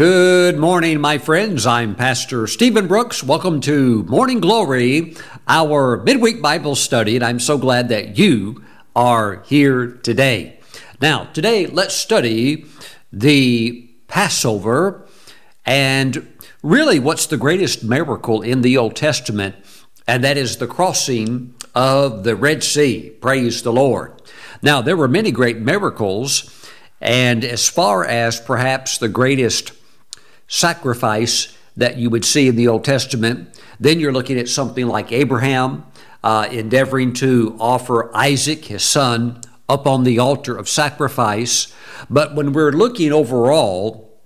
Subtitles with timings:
[0.00, 1.66] Good morning, my friends.
[1.66, 3.22] I'm Pastor Steven Brooks.
[3.22, 5.14] Welcome to Morning Glory,
[5.46, 8.64] our midweek Bible study, and I'm so glad that you
[8.96, 10.58] are here today.
[11.02, 12.64] Now, today, let's study
[13.12, 15.06] the Passover
[15.66, 19.54] and really what's the greatest miracle in the Old Testament,
[20.08, 23.10] and that is the crossing of the Red Sea.
[23.20, 24.14] Praise the Lord.
[24.62, 26.56] Now, there were many great miracles
[27.02, 29.72] and as far as perhaps the greatest
[30.50, 35.12] sacrifice that you would see in the Old Testament, then you're looking at something like
[35.12, 35.86] Abraham
[36.22, 41.72] uh, endeavoring to offer Isaac, his son, up on the altar of sacrifice.
[42.10, 44.18] But when we're looking overall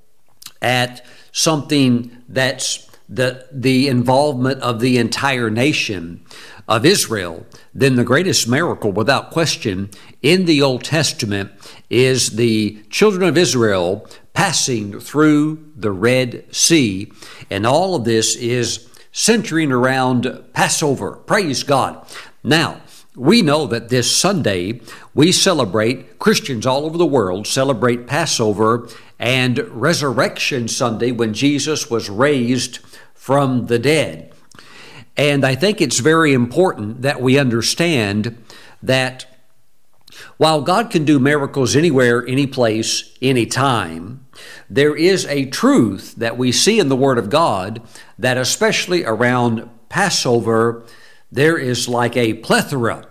[0.63, 6.25] at something that's the, the involvement of the entire nation
[6.69, 9.91] of Israel, then the greatest miracle, without question,
[10.23, 11.53] in the Old Testament
[11.91, 17.13] is the children of Israel passing through the Red Sea.
[17.51, 21.13] And all of this is centering around Passover.
[21.13, 22.05] Praise God.
[22.43, 22.81] Now,
[23.17, 24.81] we know that this Sunday
[25.15, 28.89] we celebrate, Christians all over the world celebrate Passover
[29.21, 32.79] and Resurrection Sunday when Jesus was raised
[33.15, 34.34] from the dead.
[35.17, 38.37] And I think it's very important that we understand
[38.83, 39.27] that
[40.37, 44.27] while God can do miracles anywhere, any place, any time,
[44.69, 47.83] there is a truth that we see in the Word of God
[48.19, 50.85] that, especially around Passover,
[51.31, 53.07] there is like a plethora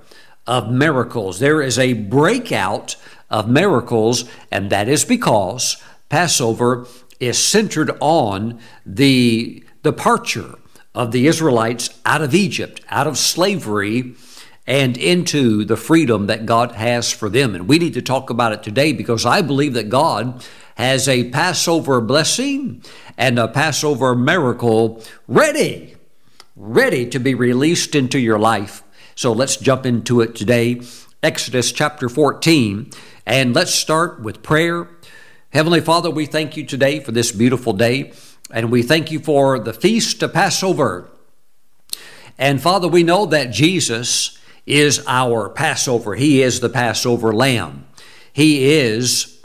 [0.45, 1.39] of miracles.
[1.39, 2.97] There is a breakout
[3.29, 6.85] of miracles, and that is because Passover
[7.19, 10.55] is centered on the departure
[10.95, 14.15] of the Israelites out of Egypt, out of slavery,
[14.65, 17.55] and into the freedom that God has for them.
[17.55, 20.43] And we need to talk about it today because I believe that God
[20.75, 22.83] has a Passover blessing
[23.17, 25.95] and a Passover miracle ready,
[26.55, 28.83] ready to be released into your life.
[29.15, 30.81] So let's jump into it today.
[31.21, 32.91] Exodus chapter 14,
[33.25, 34.89] and let's start with prayer.
[35.51, 38.11] Heavenly Father, we thank you today for this beautiful day.
[38.53, 41.09] And we thank you for the feast of Passover.
[42.37, 44.37] And Father, we know that Jesus
[44.67, 46.13] is our Passover.
[46.13, 47.87] He is the Passover lamb.
[48.31, 49.43] He is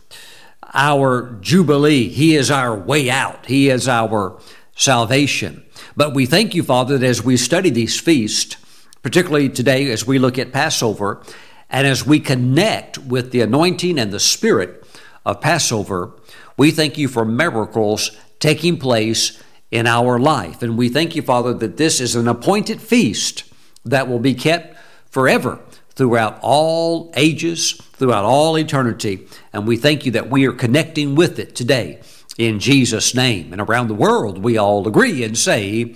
[0.75, 2.11] our Jubilee.
[2.11, 3.47] He is our way out.
[3.47, 4.39] He is our
[4.77, 5.65] salvation.
[5.97, 8.57] But we thank you, Father, that as we study these feasts,
[9.03, 11.23] particularly today as we look at Passover,
[11.71, 14.87] and as we connect with the anointing and the spirit
[15.25, 16.13] of Passover,
[16.59, 20.63] we thank you for miracles taking place in our life.
[20.63, 23.45] And we thank you, Father, that this is an appointed feast
[23.85, 24.77] that will be kept
[25.11, 25.61] forever
[25.91, 29.27] throughout all ages, throughout all eternity.
[29.53, 32.01] And we thank you that we are connecting with it today
[32.39, 33.53] in Jesus' name.
[33.53, 35.95] And around the world, we all agree and say,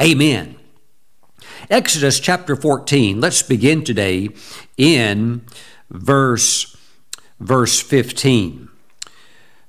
[0.00, 0.56] Amen.
[1.70, 4.30] Exodus chapter 14, let's begin today
[4.76, 5.42] in
[5.90, 6.76] verse,
[7.38, 8.63] verse 15.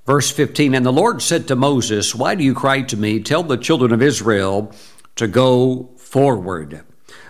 [0.06, 3.20] Verse 15 And the Lord said to Moses, Why do you cry to me?
[3.20, 4.72] Tell the children of Israel
[5.16, 6.84] to go forward.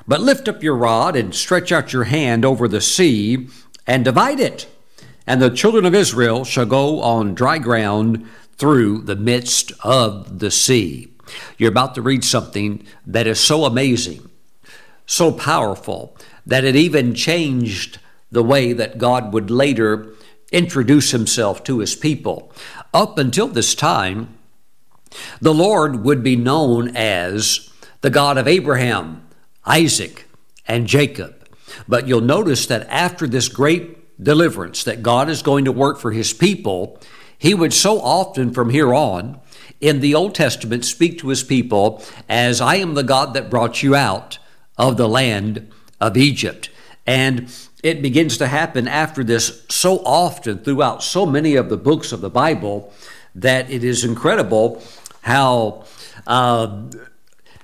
[0.07, 3.47] But lift up your rod and stretch out your hand over the sea
[3.87, 4.67] and divide it.
[5.25, 8.27] And the children of Israel shall go on dry ground
[8.57, 11.11] through the midst of the sea.
[11.57, 14.29] You're about to read something that is so amazing,
[15.07, 16.15] so powerful,
[16.45, 17.97] that it even changed
[18.31, 20.13] the way that God would later
[20.51, 22.51] introduce himself to his people.
[22.93, 24.37] Up until this time,
[25.41, 27.69] the Lord would be known as
[28.01, 29.27] the God of Abraham,
[29.65, 30.27] Isaac,
[30.67, 31.47] and Jacob.
[31.87, 36.11] But you'll notice that after this great deliverance that God is going to work for
[36.11, 36.99] his people,
[37.37, 39.39] he would so often from here on
[39.81, 43.83] in the Old Testament speak to his people as I am the God that brought
[43.83, 44.39] you out
[44.77, 46.69] of the land of Egypt.
[47.05, 47.53] And
[47.85, 52.19] it begins to happen after this so often throughout so many of the books of
[52.19, 52.91] the Bible
[53.35, 54.81] that it is incredible
[55.21, 55.85] how.
[56.25, 56.89] Uh,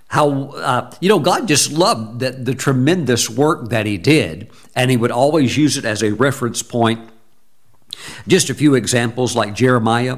[0.08, 4.92] how uh, you know God just loved that the tremendous work that He did, and
[4.92, 7.10] He would always use it as a reference point.
[8.28, 10.18] Just a few examples, like Jeremiah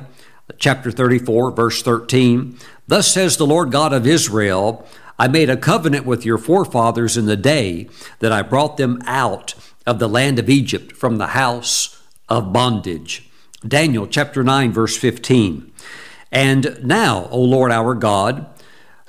[0.57, 2.57] chapter 34, verse 13.
[2.87, 4.83] Thus says the Lord God of Israel
[5.19, 7.87] I made a covenant with your forefathers in the day
[8.19, 9.53] that I brought them out
[9.85, 13.29] of the land of Egypt from the house of bondage.
[13.67, 15.71] Daniel chapter 9, verse 15.
[16.31, 18.47] And now, O Lord our God,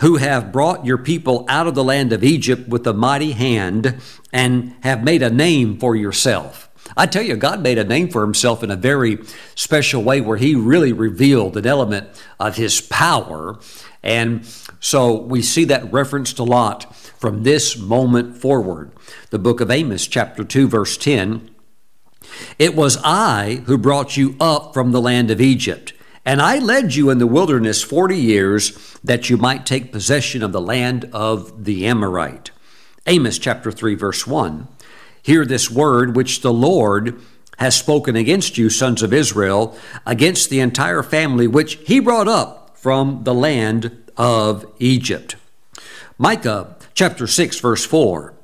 [0.00, 3.96] who have brought your people out of the land of Egypt with a mighty hand
[4.32, 6.68] and have made a name for yourself.
[6.96, 9.18] I tell you, God made a name for himself in a very
[9.54, 13.58] special way where he really revealed an element of his power.
[14.02, 14.44] And
[14.80, 16.94] so we see that referenced a lot
[17.24, 18.90] from this moment forward.
[19.30, 21.48] The book of Amos, chapter 2, verse 10.
[22.58, 25.94] It was I who brought you up from the land of Egypt,
[26.26, 30.52] and I led you in the wilderness forty years that you might take possession of
[30.52, 32.50] the land of the Amorite.
[33.06, 34.68] Amos chapter 3, verse 1.
[35.22, 37.18] Hear this word which the Lord
[37.56, 39.74] has spoken against you, sons of Israel,
[40.04, 45.36] against the entire family which he brought up from the land of Egypt.
[46.16, 48.34] Micah chapter 6, verse 4.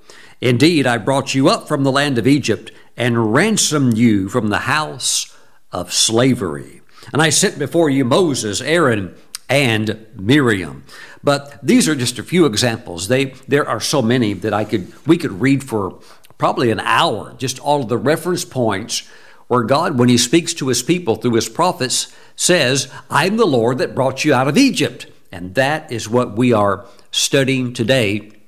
[0.41, 4.61] Indeed, I brought you up from the land of Egypt and ransomed you from the
[4.61, 5.35] house
[5.73, 6.83] of slavery.
[7.13, 9.15] And I sent before you Moses, Aaron,
[9.49, 10.85] and Miriam.
[11.23, 13.09] But these are just a few examples.
[13.09, 16.01] They there are so many that I could we could read for
[16.39, 19.09] probably an hour, just all of the reference points
[19.49, 23.79] where God, when He speaks to His people through His prophets, says, I'm the Lord
[23.79, 25.07] that brought you out of Egypt.
[25.33, 28.40] And that is what we are studying today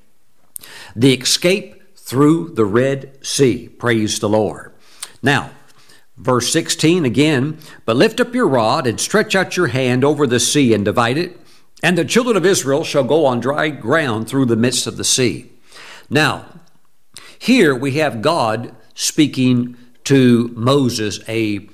[0.94, 3.68] the escape through the Red Sea.
[3.68, 4.72] Praise the Lord.
[5.22, 5.50] Now,
[6.16, 10.40] verse 16 again, but lift up your rod and stretch out your hand over the
[10.40, 11.38] sea and divide it,
[11.82, 15.04] and the children of Israel shall go on dry ground through the midst of the
[15.04, 15.50] sea.
[16.10, 16.46] Now,
[17.38, 21.68] here we have God speaking to Moses a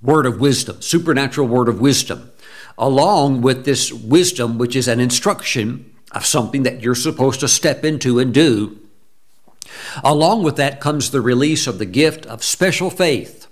[0.00, 2.30] word of wisdom, supernatural word of wisdom,
[2.76, 7.84] along with this wisdom, which is an instruction of something that you're supposed to step
[7.84, 8.78] into and do.
[10.02, 13.46] Along with that comes the release of the gift of special faith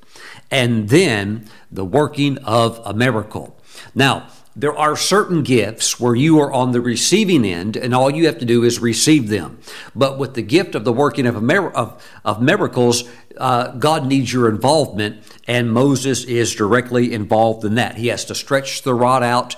[0.50, 3.58] and then the working of a miracle.
[3.94, 8.25] Now, there are certain gifts where you are on the receiving end and all you
[8.25, 9.58] have to do is receive them.
[9.94, 13.05] But with the gift of the working of, of, of miracles,
[13.37, 17.97] uh, God needs your involvement, and Moses is directly involved in that.
[17.97, 19.56] He has to stretch the rod out.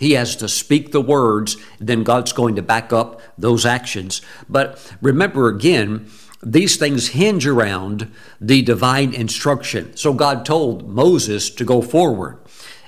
[0.00, 4.22] He has to speak the words, then God's going to back up those actions.
[4.48, 6.08] But remember again,
[6.42, 8.10] these things hinge around
[8.40, 9.94] the divine instruction.
[9.98, 12.38] So God told Moses to go forward.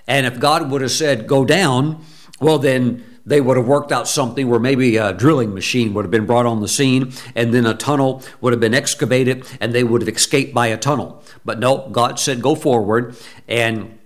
[0.06, 2.02] And if God would have said, go down,
[2.40, 6.10] well, then they would have worked out something where maybe a drilling machine would have
[6.10, 9.84] been brought on the scene and then a tunnel would have been excavated and they
[9.84, 11.22] would have escaped by a tunnel.
[11.44, 13.16] But no, God said, go forward
[13.46, 13.98] and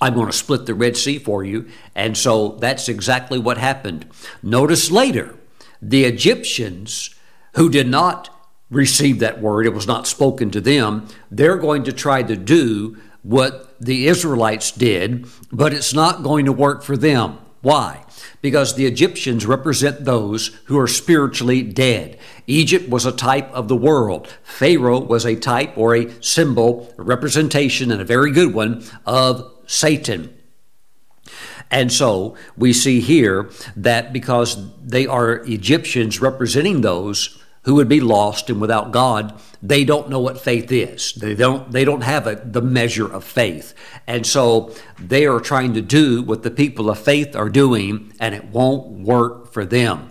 [0.00, 1.68] I'm going to split the Red Sea for you.
[1.94, 4.06] And so that's exactly what happened.
[4.42, 5.36] Notice later,
[5.82, 7.14] the Egyptians
[7.54, 8.30] who did not
[8.70, 12.96] receive that word, it was not spoken to them, they're going to try to do
[13.22, 17.38] what the Israelites did, but it's not going to work for them.
[17.60, 18.04] Why?
[18.40, 22.18] Because the Egyptians represent those who are spiritually dead.
[22.46, 24.28] Egypt was a type of the world.
[24.44, 29.57] Pharaoh was a type or a symbol, a representation, and a very good one of
[29.68, 30.34] Satan.
[31.70, 38.00] And so we see here that because they are Egyptians representing those who would be
[38.00, 41.12] lost and without God, they don't know what faith is.
[41.12, 43.74] They don't they don't have a, the measure of faith.
[44.06, 48.34] And so they are trying to do what the people of faith are doing and
[48.34, 50.10] it won't work for them.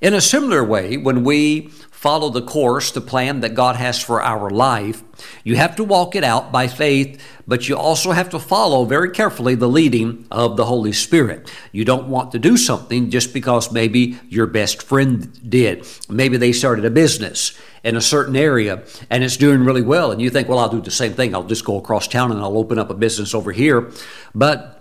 [0.00, 4.22] In a similar way, when we follow the course, the plan that God has for
[4.22, 5.02] our life.
[5.44, 9.10] You have to walk it out by faith, but you also have to follow very
[9.10, 11.52] carefully the leading of the Holy Spirit.
[11.72, 15.86] You don't want to do something just because maybe your best friend did.
[16.08, 17.52] Maybe they started a business
[17.84, 20.80] in a certain area and it's doing really well, and you think, well, I'll do
[20.80, 21.34] the same thing.
[21.34, 23.90] I'll just go across town and I'll open up a business over here.
[24.34, 24.79] But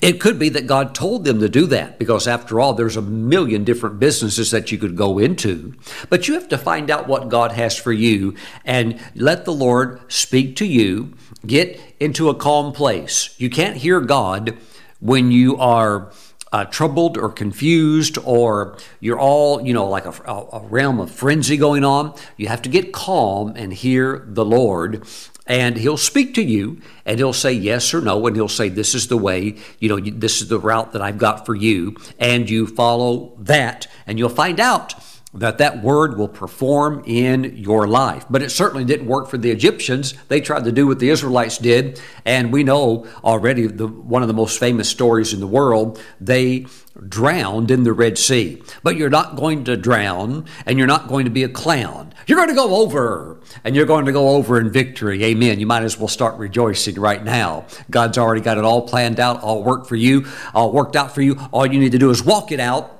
[0.00, 3.02] it could be that God told them to do that because, after all, there's a
[3.02, 5.74] million different businesses that you could go into.
[6.08, 10.00] But you have to find out what God has for you and let the Lord
[10.10, 11.14] speak to you.
[11.46, 13.34] Get into a calm place.
[13.38, 14.58] You can't hear God
[15.00, 16.12] when you are
[16.52, 21.56] uh, troubled or confused or you're all, you know, like a, a realm of frenzy
[21.56, 22.14] going on.
[22.36, 25.06] You have to get calm and hear the Lord
[25.48, 28.94] and he'll speak to you and he'll say yes or no and he'll say this
[28.94, 32.48] is the way you know this is the route that i've got for you and
[32.48, 34.94] you follow that and you'll find out
[35.34, 38.24] that that word will perform in your life.
[38.30, 40.14] But it certainly didn't work for the Egyptians.
[40.28, 44.28] They tried to do what the Israelites did, and we know already the, one of
[44.28, 46.00] the most famous stories in the world.
[46.18, 46.66] They
[47.08, 48.62] drowned in the Red Sea.
[48.82, 52.14] But you're not going to drown, and you're not going to be a clown.
[52.26, 55.22] You're going to go over, and you're going to go over in victory.
[55.24, 55.60] Amen.
[55.60, 57.66] You might as well start rejoicing right now.
[57.90, 61.20] God's already got it all planned out, all worked for you, all worked out for
[61.20, 61.38] you.
[61.52, 62.94] All you need to do is walk it out,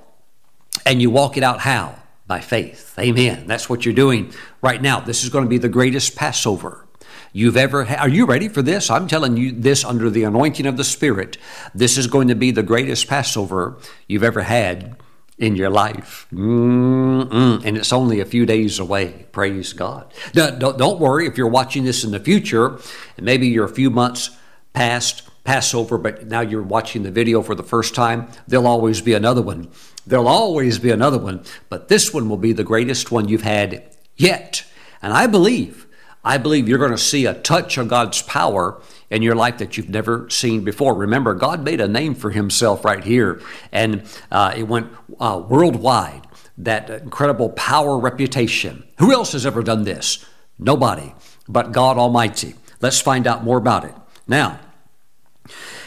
[0.84, 1.96] and you walk it out how?
[2.28, 2.94] By faith.
[2.98, 3.46] Amen.
[3.46, 4.32] That's what you're doing
[4.62, 5.00] right now.
[5.00, 6.86] This is going to be the greatest Passover
[7.32, 7.98] you've ever had.
[7.98, 8.90] Are you ready for this?
[8.90, 11.38] I'm telling you this under the anointing of the Spirit.
[11.74, 14.96] This is going to be the greatest Passover you've ever had
[15.38, 16.26] in your life.
[16.32, 17.64] Mm-mm.
[17.64, 19.26] And it's only a few days away.
[19.32, 20.12] Praise God.
[20.34, 22.78] Now, don't, don't worry if you're watching this in the future,
[23.16, 24.30] and maybe you're a few months
[24.74, 29.14] past Passover, but now you're watching the video for the first time, there'll always be
[29.14, 29.70] another one.
[30.08, 33.94] There'll always be another one, but this one will be the greatest one you've had
[34.16, 34.64] yet.
[35.02, 35.86] And I believe,
[36.24, 39.76] I believe you're going to see a touch of God's power in your life that
[39.76, 40.94] you've never seen before.
[40.94, 46.26] Remember, God made a name for Himself right here, and uh, it went uh, worldwide.
[46.60, 48.82] That incredible power reputation.
[48.98, 50.26] Who else has ever done this?
[50.58, 51.14] Nobody
[51.48, 52.54] but God Almighty.
[52.80, 53.94] Let's find out more about it.
[54.26, 54.60] Now,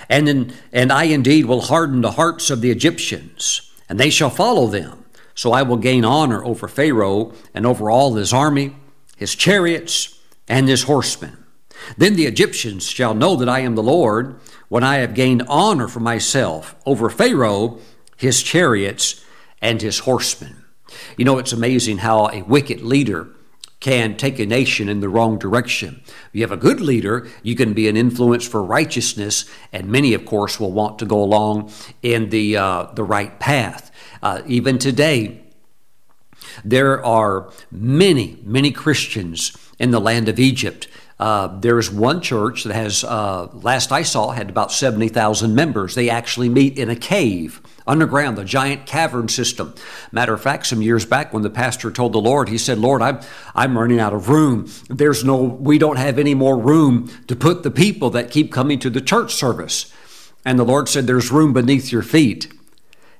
[0.09, 4.29] and, in, and I indeed will harden the hearts of the Egyptians, and they shall
[4.29, 5.03] follow them.
[5.35, 8.73] So I will gain honor over Pharaoh and over all his army,
[9.17, 10.17] his chariots,
[10.47, 11.43] and his horsemen.
[11.97, 15.89] Then the Egyptians shall know that I am the Lord when I have gained honor
[15.89, 17.79] for myself over Pharaoh,
[18.15, 19.25] his chariots,
[19.61, 20.63] and his horsemen.
[21.17, 23.27] You know, it's amazing how a wicked leader
[23.81, 26.01] can take a nation in the wrong direction.
[26.05, 30.13] If you have a good leader, you can be an influence for righteousness, and many,
[30.13, 33.91] of course, will want to go along in the, uh, the right path.
[34.21, 35.41] Uh, even today,
[36.63, 40.87] there are many, many Christians in the land of Egypt
[41.21, 45.93] uh, there is one church that has, uh, last I saw, had about 70,000 members.
[45.93, 49.75] They actually meet in a cave underground, the giant cavern system.
[50.11, 53.03] Matter of fact, some years back when the pastor told the Lord, he said, Lord,
[53.03, 53.19] I'm,
[53.53, 54.67] I'm running out of room.
[54.89, 58.79] There's no, we don't have any more room to put the people that keep coming
[58.79, 59.93] to the church service.
[60.43, 62.51] And the Lord said, There's room beneath your feet.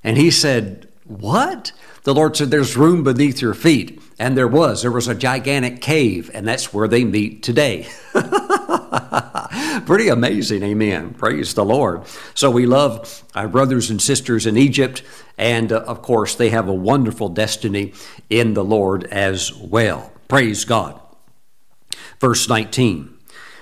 [0.03, 1.71] And he said, What?
[2.03, 4.01] The Lord said, There's room beneath your feet.
[4.21, 4.83] And there was.
[4.83, 7.87] There was a gigantic cave, and that's where they meet today.
[9.87, 11.15] Pretty amazing, amen.
[11.15, 12.03] Praise the Lord.
[12.35, 15.01] So we love our brothers and sisters in Egypt,
[15.39, 17.93] and uh, of course, they have a wonderful destiny
[18.29, 20.11] in the Lord as well.
[20.27, 21.01] Praise God.
[22.19, 23.17] Verse 19.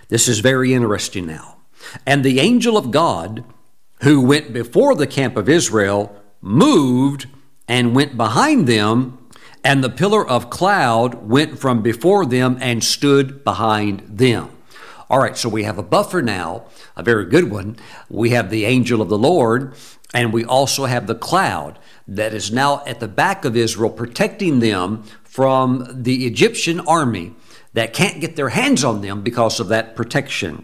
[0.09, 1.59] This is very interesting now.
[2.05, 3.45] And the angel of God,
[4.01, 7.27] who went before the camp of Israel, moved
[7.69, 9.19] and went behind them
[9.63, 14.49] and the pillar of cloud went from before them and stood behind them.
[15.09, 17.77] All right, so we have a buffer now, a very good one.
[18.09, 19.73] We have the angel of the Lord,
[20.13, 24.59] and we also have the cloud that is now at the back of Israel, protecting
[24.59, 27.33] them from the Egyptian army
[27.73, 30.63] that can't get their hands on them because of that protection.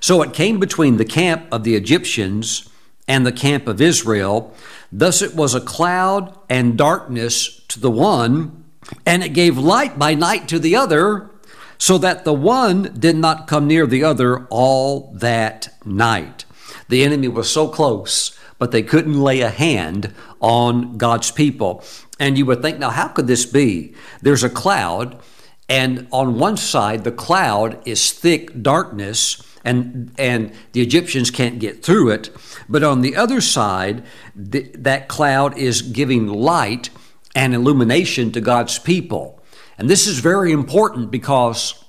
[0.00, 2.68] So it came between the camp of the Egyptians
[3.08, 4.54] and the camp of Israel.
[4.92, 8.64] Thus it was a cloud and darkness to the one,
[9.04, 11.30] and it gave light by night to the other,
[11.78, 16.44] so that the one did not come near the other all that night.
[16.88, 21.84] The enemy was so close, but they couldn't lay a hand on God's people.
[22.18, 23.94] And you would think, now, how could this be?
[24.20, 25.20] There's a cloud,
[25.68, 31.82] and on one side, the cloud is thick darkness and and the Egyptians can't get
[31.82, 32.30] through it.
[32.68, 34.04] But on the other side,
[34.52, 36.90] th- that cloud is giving light
[37.34, 39.42] and illumination to God's people.
[39.76, 41.84] And this is very important because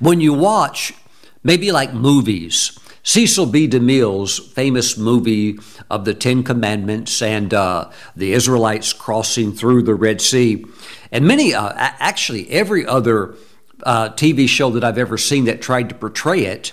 [0.00, 0.94] when you watch
[1.42, 3.68] maybe like movies, Cecil B.
[3.68, 5.58] DeMille's famous movie
[5.90, 10.64] of the Ten Commandments and uh, the Israelites crossing through the Red Sea,
[11.10, 13.34] and many, uh, actually, every other
[13.82, 16.72] uh, TV show that I've ever seen that tried to portray it,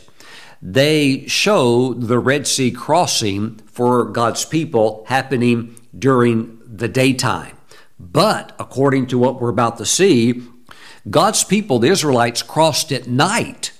[0.61, 7.57] they show the Red Sea crossing for God's people happening during the daytime.
[7.99, 10.43] But according to what we're about to see,
[11.09, 13.71] God's people, the Israelites, crossed at night.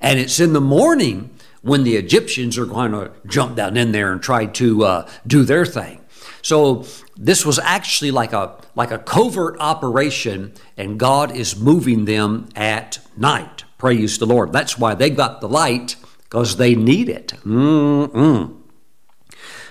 [0.00, 1.30] And it's in the morning
[1.62, 5.44] when the Egyptians are going to jump down in there and try to uh, do
[5.44, 6.01] their thing.
[6.42, 6.84] So
[7.16, 12.98] this was actually like a like a covert operation, and God is moving them at
[13.16, 13.64] night.
[13.78, 14.52] Praise the Lord.
[14.52, 17.34] That's why they got the light because they need it.
[17.44, 18.56] Mm-mm.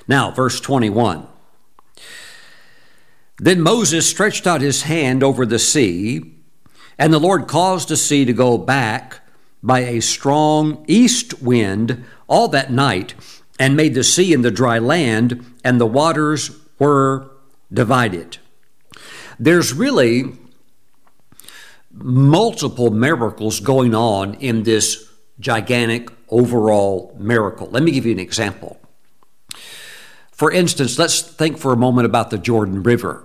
[0.07, 1.27] Now, verse 21.
[3.37, 6.35] Then Moses stretched out his hand over the sea,
[6.99, 9.21] and the Lord caused the sea to go back
[9.63, 13.15] by a strong east wind all that night,
[13.59, 16.51] and made the sea and the dry land, and the waters
[16.81, 17.29] were
[17.71, 18.39] divided.
[19.39, 20.33] There's really
[21.93, 24.85] multiple miracles going on in this
[25.39, 27.67] gigantic overall miracle.
[27.69, 28.79] Let me give you an example.
[30.31, 33.15] For instance, let's think for a moment about the Jordan River.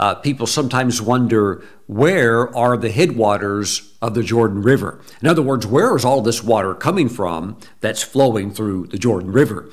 [0.00, 4.98] uh, people sometimes wonder where are the headwaters of the Jordan River?
[5.20, 9.30] In other words, where is all this water coming from that's flowing through the Jordan
[9.30, 9.68] River?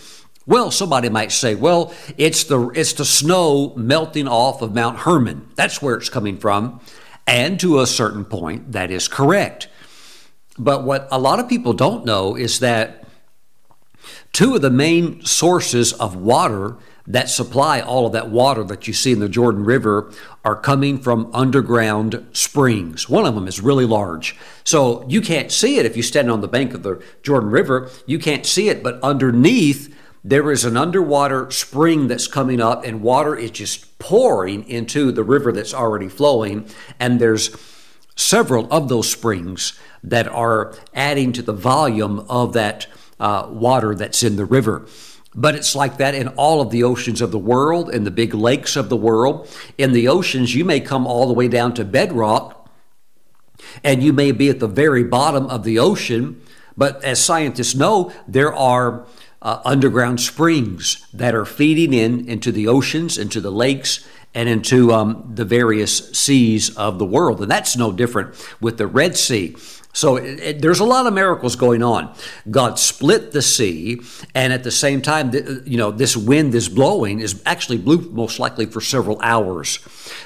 [0.47, 5.49] Well, somebody might say, well, it's the, it's the snow melting off of Mount Hermon.
[5.55, 6.79] That's where it's coming from.
[7.27, 9.67] And to a certain point, that is correct.
[10.57, 13.03] But what a lot of people don't know is that
[14.31, 16.77] two of the main sources of water
[17.07, 20.11] that supply all of that water that you see in the Jordan River
[20.43, 23.09] are coming from underground springs.
[23.09, 24.35] One of them is really large.
[24.63, 27.89] So you can't see it if you stand on the bank of the Jordan River.
[28.05, 29.93] You can't see it, but underneath
[30.27, 35.23] there is an underwater spring that's coming up, and water is just pouring into the
[35.23, 36.69] river that's already flowing.
[36.99, 37.55] And there's
[38.17, 42.87] several of those springs that are adding to the volume of that
[43.21, 44.85] uh, water that's in the river.
[45.33, 48.33] But it's like that in all of the oceans of the world, in the big
[48.33, 49.49] lakes of the world.
[49.77, 52.69] In the oceans, you may come all the way down to bedrock,
[53.81, 56.41] and you may be at the very bottom of the ocean.
[56.75, 59.05] But as scientists know, there are
[59.41, 64.91] uh, underground springs that are feeding in into the oceans, into the lakes, and into
[64.91, 67.41] um, the various seas of the world.
[67.41, 69.55] And that's no different with the Red Sea.
[69.93, 72.13] So it, it, there's a lot of miracles going on.
[72.51, 73.99] God split the sea,
[74.35, 75.31] and at the same time,
[75.65, 79.79] you know, this wind is blowing is actually blew most likely for several hours,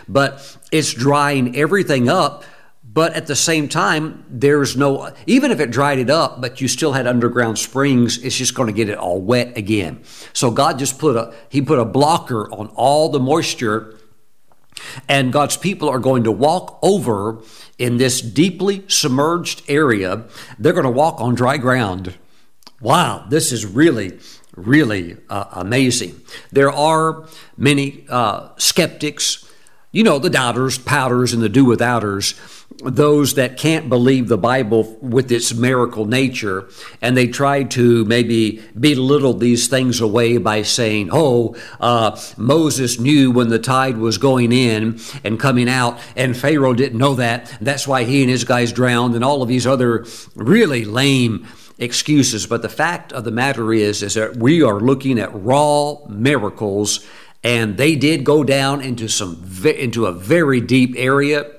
[0.10, 2.44] but it's drying everything up.
[2.94, 6.68] But at the same time, there's no, even if it dried it up, but you
[6.68, 10.04] still had underground springs, it's just going to get it all wet again.
[10.34, 13.98] So God just put a, He put a blocker on all the moisture,
[15.08, 17.42] and God's people are going to walk over
[17.78, 20.26] in this deeply submerged area,
[20.60, 22.16] they're going to walk on dry ground.
[22.82, 24.20] Wow, this is really,
[24.56, 26.20] really uh, amazing.
[26.52, 29.50] There are many uh, skeptics,
[29.92, 32.38] you know, the doubters, pouters, and the do withouters
[32.84, 36.70] those that can't believe the Bible with its miracle nature,
[37.02, 43.32] and they try to maybe belittle these things away by saying, oh, uh, Moses knew
[43.32, 47.56] when the tide was going in and coming out, and Pharaoh didn't know that.
[47.62, 50.06] That's why he and his guys drowned, and all of these other
[50.36, 52.48] really lame excuses.
[52.48, 57.06] But the fact of the matter is, is that we are looking at raw miracles,
[57.44, 61.52] and they did go down into some into a very deep area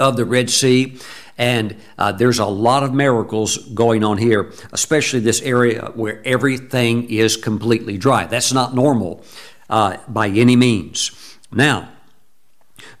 [0.00, 0.98] of the Red Sea.
[1.36, 7.08] And uh, there's a lot of miracles going on here, especially this area where everything
[7.10, 8.26] is completely dry.
[8.26, 9.24] That's not normal
[9.70, 11.38] uh, by any means.
[11.52, 11.90] Now,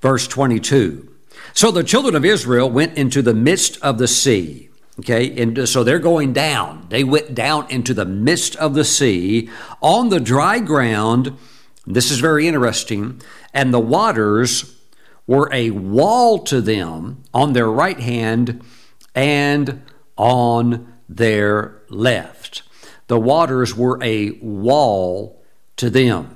[0.00, 1.12] verse 22.
[1.52, 4.68] So the children of Israel went into the midst of the sea.
[5.00, 6.86] Okay, and so they're going down.
[6.88, 9.48] They went down into the midst of the sea
[9.80, 11.36] on the dry ground.
[11.86, 13.22] This is very interesting.
[13.54, 14.77] And the waters
[15.28, 18.60] were a wall to them on their right hand
[19.14, 19.82] and
[20.16, 22.62] on their left.
[23.06, 25.40] The waters were a wall
[25.76, 26.34] to them.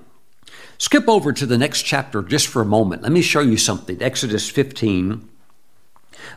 [0.77, 3.03] Skip over to the next chapter just for a moment.
[3.03, 4.01] Let me show you something.
[4.03, 5.29] Exodus 15,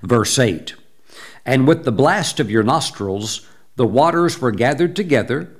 [0.01, 0.75] verse 8.
[1.45, 5.55] And with the blast of your nostrils, the waters were gathered together,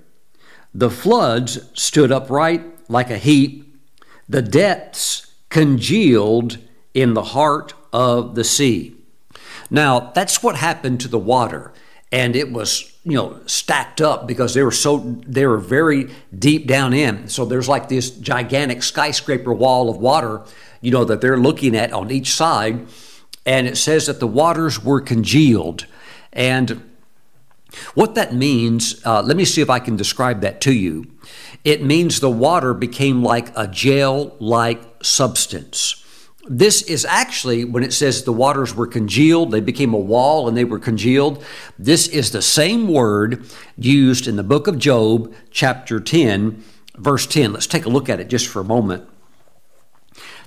[0.73, 3.77] the floods stood upright like a heap,
[4.29, 6.58] the depths congealed
[6.95, 8.95] in the heart of the sea.
[9.69, 11.73] Now, that's what happened to the water.
[12.12, 16.65] And it was, you know, stacked up because they were so, they were very deep
[16.65, 17.27] down in.
[17.27, 20.43] So there's like this gigantic skyscraper wall of water,
[20.81, 22.88] you know, that they're looking at on each side.
[23.45, 25.88] And it says that the waters were congealed.
[26.31, 26.81] And
[27.95, 31.12] what that means, uh, let me see if I can describe that to you.
[31.65, 36.04] It means the water became like a gel like substance.
[36.47, 40.55] This is actually, when it says the waters were congealed, they became a wall and
[40.55, 41.43] they were congealed.
[41.79, 43.45] This is the same word
[43.77, 46.63] used in the book of Job, chapter 10,
[46.95, 47.53] verse 10.
[47.53, 49.08] Let's take a look at it just for a moment.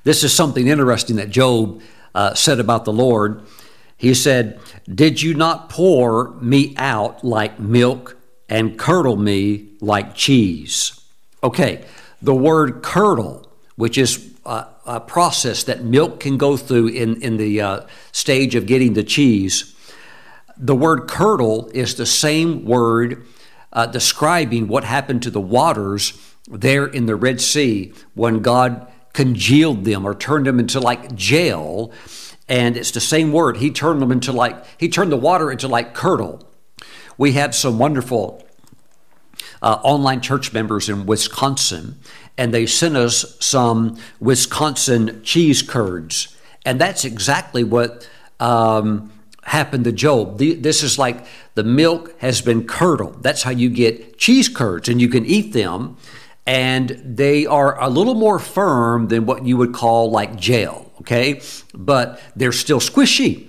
[0.05, 1.83] This is something interesting that Job
[2.15, 3.43] uh, said about the Lord.
[3.97, 4.61] He said,
[4.93, 8.17] Did you not pour me out like milk
[8.49, 11.01] and curdle me like cheese?
[11.43, 11.85] Okay,
[12.23, 17.37] the word curdle, which is uh, uh, process that milk can go through in, in
[17.37, 19.74] the uh, stage of getting the cheese.
[20.57, 23.27] The word curdle is the same word
[23.72, 26.18] uh, describing what happened to the waters
[26.51, 31.92] there in the Red Sea when God congealed them or turned them into like gel.
[32.48, 33.59] And it's the same word.
[33.59, 36.48] He turned them into like, he turned the water into like curdle.
[37.18, 38.42] We have some wonderful
[39.61, 41.98] uh, online church members in Wisconsin,
[42.38, 46.37] and they sent us some Wisconsin cheese curds.
[46.64, 50.38] And that's exactly what um, happened to Job.
[50.38, 53.22] The, this is like the milk has been curdled.
[53.22, 55.96] That's how you get cheese curds, and you can eat them.
[56.46, 61.42] And they are a little more firm than what you would call like gel, okay?
[61.74, 63.48] But they're still squishy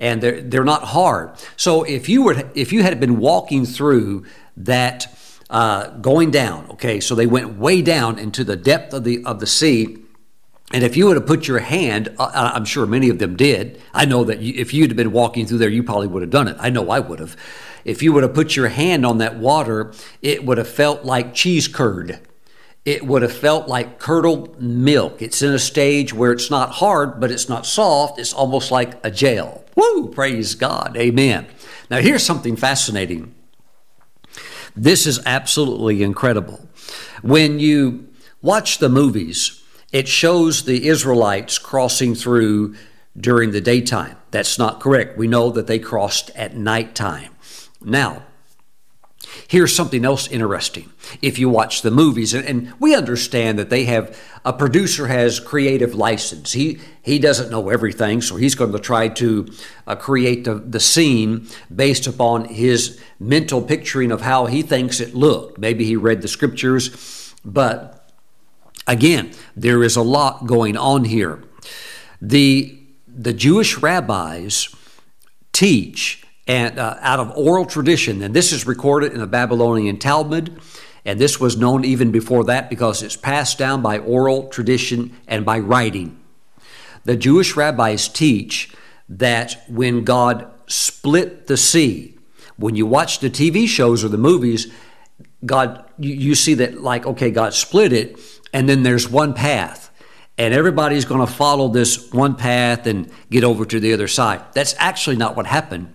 [0.00, 1.32] and they're, they're not hard.
[1.56, 4.24] So if you were if you had been walking through
[4.56, 5.17] that
[5.50, 9.40] uh, going down, okay, so they went way down into the depth of the of
[9.40, 9.98] the sea
[10.72, 13.36] and if you would have put your hand, uh, uh, I'm sure many of them
[13.36, 13.80] did.
[13.94, 16.30] I know that you, if you'd have been walking through there, you probably would have
[16.30, 16.56] done it.
[16.60, 17.36] I know I would have.
[17.84, 21.32] If you would have put your hand on that water, it would have felt like
[21.32, 22.20] cheese curd.
[22.84, 25.22] It would have felt like curdled milk.
[25.22, 28.18] It's in a stage where it's not hard, but it's not soft.
[28.18, 29.64] It's almost like a gel.
[29.74, 30.08] Woo!
[30.08, 30.96] Praise God.
[30.98, 31.46] Amen.
[31.90, 33.34] Now, here's something fascinating.
[34.78, 36.68] This is absolutely incredible.
[37.22, 38.08] When you
[38.40, 39.60] watch the movies,
[39.92, 42.76] it shows the Israelites crossing through
[43.16, 44.16] during the daytime.
[44.30, 45.18] That's not correct.
[45.18, 47.34] We know that they crossed at nighttime.
[47.82, 48.22] Now,
[49.48, 50.90] here's something else interesting.
[51.22, 55.94] If you watch the movies, and, we understand that they have a producer has creative
[55.94, 56.52] license.
[56.52, 59.48] He he doesn't know everything, so he's going to try to
[59.86, 65.14] uh, create the, the scene based upon his mental picturing of how he thinks it
[65.14, 65.58] looked.
[65.58, 67.98] Maybe he read the scriptures, but
[68.88, 71.42] Again, there is a lot going on here.
[72.22, 74.74] The, the Jewish rabbis
[75.52, 80.58] teach and uh, out of oral tradition, and this is recorded in the Babylonian Talmud,
[81.04, 85.44] and this was known even before that because it's passed down by oral tradition and
[85.44, 86.18] by writing.
[87.04, 88.74] The Jewish rabbis teach
[89.10, 92.18] that when God split the sea,
[92.56, 94.72] when you watch the TV shows or the movies,
[95.44, 98.18] God, you, you see that like, okay, God split it,
[98.52, 99.84] and then there's one path
[100.38, 104.40] and everybody's going to follow this one path and get over to the other side.
[104.54, 105.92] That's actually not what happened.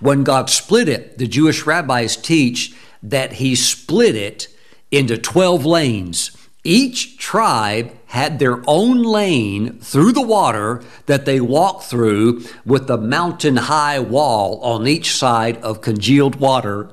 [0.00, 4.48] When God split it, the Jewish rabbis teach that He split it
[4.90, 6.36] into 12 lanes.
[6.62, 12.98] Each tribe had their own lane through the water that they walked through with a
[12.98, 16.90] mountain high wall on each side of congealed water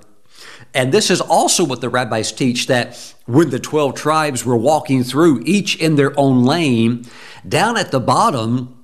[0.77, 5.03] and this is also what the rabbis teach that when the 12 tribes were walking
[5.03, 7.03] through, each in their own lane,
[7.47, 8.76] down at the bottom,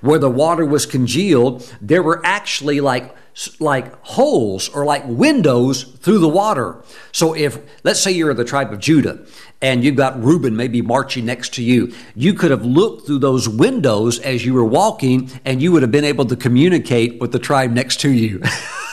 [0.00, 3.14] where the water was congealed, there were actually like
[3.58, 6.82] like holes or like windows through the water.
[7.12, 9.24] So if let's say you're the tribe of Judah
[9.62, 13.48] and you've got Reuben maybe marching next to you, you could have looked through those
[13.48, 17.38] windows as you were walking and you would have been able to communicate with the
[17.38, 18.42] tribe next to you.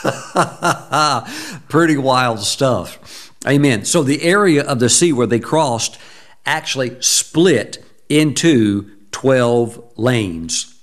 [1.68, 3.32] Pretty wild stuff.
[3.46, 3.84] Amen.
[3.84, 5.98] So the area of the sea where they crossed
[6.46, 10.77] actually split into 12 lanes.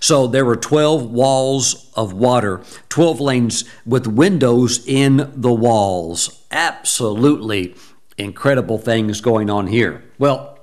[0.00, 6.44] So there were 12 walls of water, 12 lanes with windows in the walls.
[6.50, 7.74] Absolutely
[8.18, 10.04] incredible things going on here.
[10.18, 10.58] Well,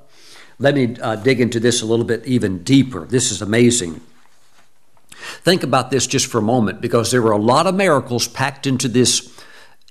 [0.60, 3.06] let me uh, dig into this a little bit even deeper.
[3.06, 4.02] This is amazing.
[5.44, 8.68] Think about this just for a moment because there were a lot of miracles packed
[8.68, 9.36] into this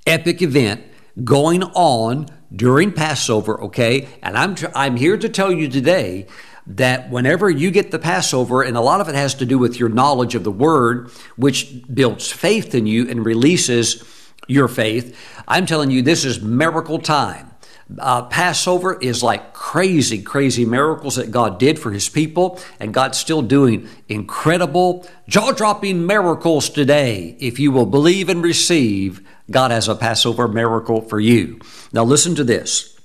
[0.07, 0.83] epic event
[1.25, 4.09] going on during Passover, okay?
[4.23, 6.27] And I'm, I'm here to tell you today
[6.67, 9.79] that whenever you get the Passover, and a lot of it has to do with
[9.79, 14.05] your knowledge of the Word, which builds faith in you and releases
[14.47, 15.17] your faith,
[15.49, 17.51] I'm telling you this is miracle time.
[17.99, 23.19] Uh, Passover is like crazy, crazy miracles that God did for His people, and God's
[23.19, 27.37] still doing incredible, jaw dropping miracles today.
[27.41, 31.59] If you will believe and receive, God has a Passover miracle for you.
[31.93, 33.00] Now, listen to this.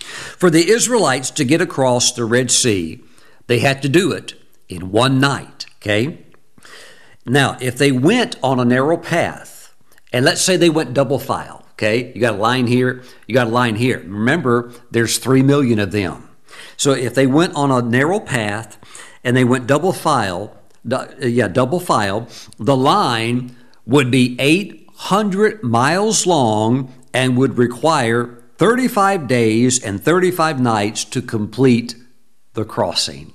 [0.00, 3.02] For the Israelites to get across the Red Sea,
[3.46, 4.34] they had to do it
[4.68, 6.24] in one night, okay?
[7.26, 9.74] Now, if they went on a narrow path,
[10.12, 13.46] and let's say they went double file, Okay, you got a line here, you got
[13.46, 14.00] a line here.
[14.00, 16.28] Remember, there's three million of them.
[16.76, 18.76] So if they went on a narrow path
[19.22, 20.56] and they went double file,
[20.90, 22.26] uh, yeah, double file,
[22.58, 23.54] the line
[23.86, 31.94] would be 800 miles long and would require 35 days and 35 nights to complete
[32.54, 33.32] the crossing.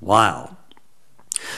[0.00, 0.56] Wow.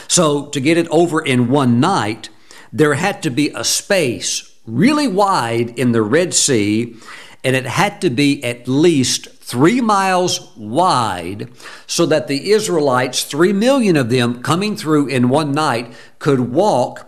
[0.07, 2.29] So to get it over in one night,
[2.73, 6.95] there had to be a space really wide in the Red Sea,
[7.43, 11.49] and it had to be at least three miles wide
[11.85, 17.07] so that the Israelites, three million of them coming through in one night, could walk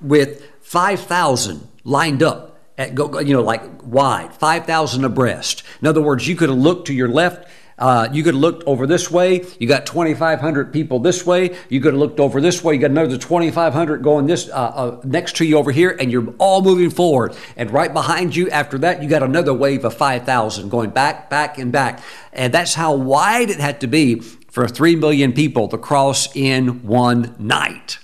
[0.00, 2.47] with 5,000 lined up
[2.78, 5.62] at, you know, like wide, 5,000 abreast.
[5.82, 8.64] In other words, you could have looked to your left uh, you could have looked
[8.66, 9.44] over this way.
[9.58, 11.56] You got 2,500 people this way.
[11.68, 12.74] You could have looked over this way.
[12.74, 16.34] You got another 2,500 going this uh, uh, next to you over here, and you're
[16.38, 17.36] all moving forward.
[17.56, 21.58] And right behind you, after that, you got another wave of 5,000 going back, back,
[21.58, 22.02] and back.
[22.32, 26.84] And that's how wide it had to be for 3 million people to cross in
[26.84, 27.98] one night.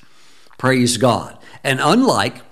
[0.56, 1.36] Praise God.
[1.64, 2.43] And unlike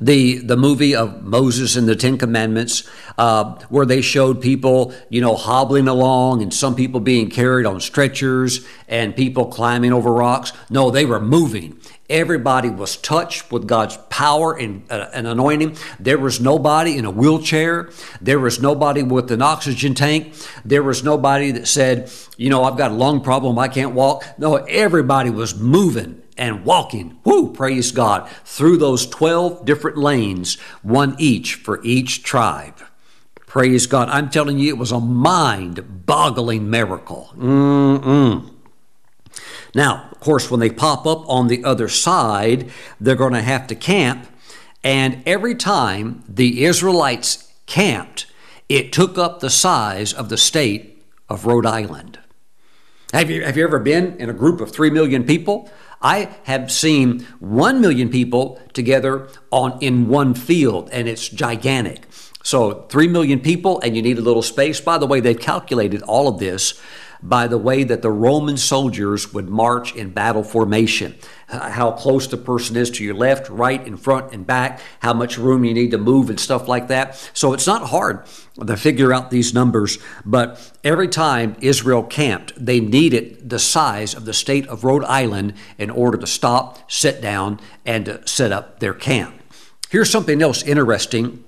[0.00, 5.20] the the movie of Moses and the Ten Commandments, uh, where they showed people, you
[5.20, 10.52] know, hobbling along and some people being carried on stretchers and people climbing over rocks.
[10.70, 11.78] No, they were moving.
[12.10, 15.78] Everybody was touched with God's power and, uh, and anointing.
[15.98, 17.88] There was nobody in a wheelchair.
[18.20, 20.34] There was nobody with an oxygen tank.
[20.66, 24.22] There was nobody that said, you know, I've got a lung problem, I can't walk.
[24.36, 31.14] No, everybody was moving and walking, whoo, praise God, through those 12 different lanes, one
[31.18, 32.80] each for each tribe.
[33.46, 34.08] Praise God.
[34.08, 37.30] I'm telling you, it was a mind boggling miracle.
[37.36, 38.50] Mm-mm.
[39.74, 42.70] Now, of course, when they pop up on the other side,
[43.00, 44.26] they're going to have to camp.
[44.82, 48.26] And every time the Israelites camped,
[48.68, 52.18] it took up the size of the state of Rhode Island.
[53.12, 55.70] Have you, have you ever been in a group of three million people?
[56.04, 62.06] I have seen 1 million people together on in one field and it's gigantic.
[62.42, 64.78] So 3 million people and you need a little space.
[64.80, 66.78] By the way, they've calculated all of this
[67.24, 71.14] by the way that the Roman soldiers would march in battle formation.
[71.48, 75.38] How close the person is to your left, right, in front, and back, how much
[75.38, 77.16] room you need to move, and stuff like that.
[77.32, 78.26] So it's not hard
[78.64, 84.26] to figure out these numbers, but every time Israel camped, they needed the size of
[84.26, 88.94] the state of Rhode Island in order to stop, sit down, and set up their
[88.94, 89.34] camp.
[89.88, 91.42] Here's something else interesting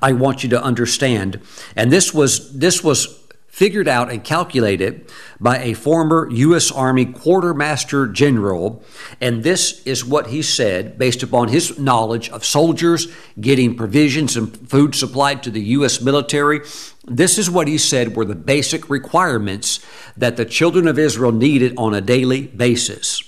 [0.00, 1.40] I want you to understand.
[1.76, 3.19] And this was this was
[3.50, 5.10] figured out and calculated
[5.40, 6.70] by a former U.S.
[6.70, 8.82] Army quartermaster general.
[9.20, 13.08] And this is what he said based upon his knowledge of soldiers
[13.40, 16.00] getting provisions and food supplied to the U.S.
[16.00, 16.60] military.
[17.04, 19.84] This is what he said were the basic requirements
[20.16, 23.22] that the children of Israel needed on a daily basis.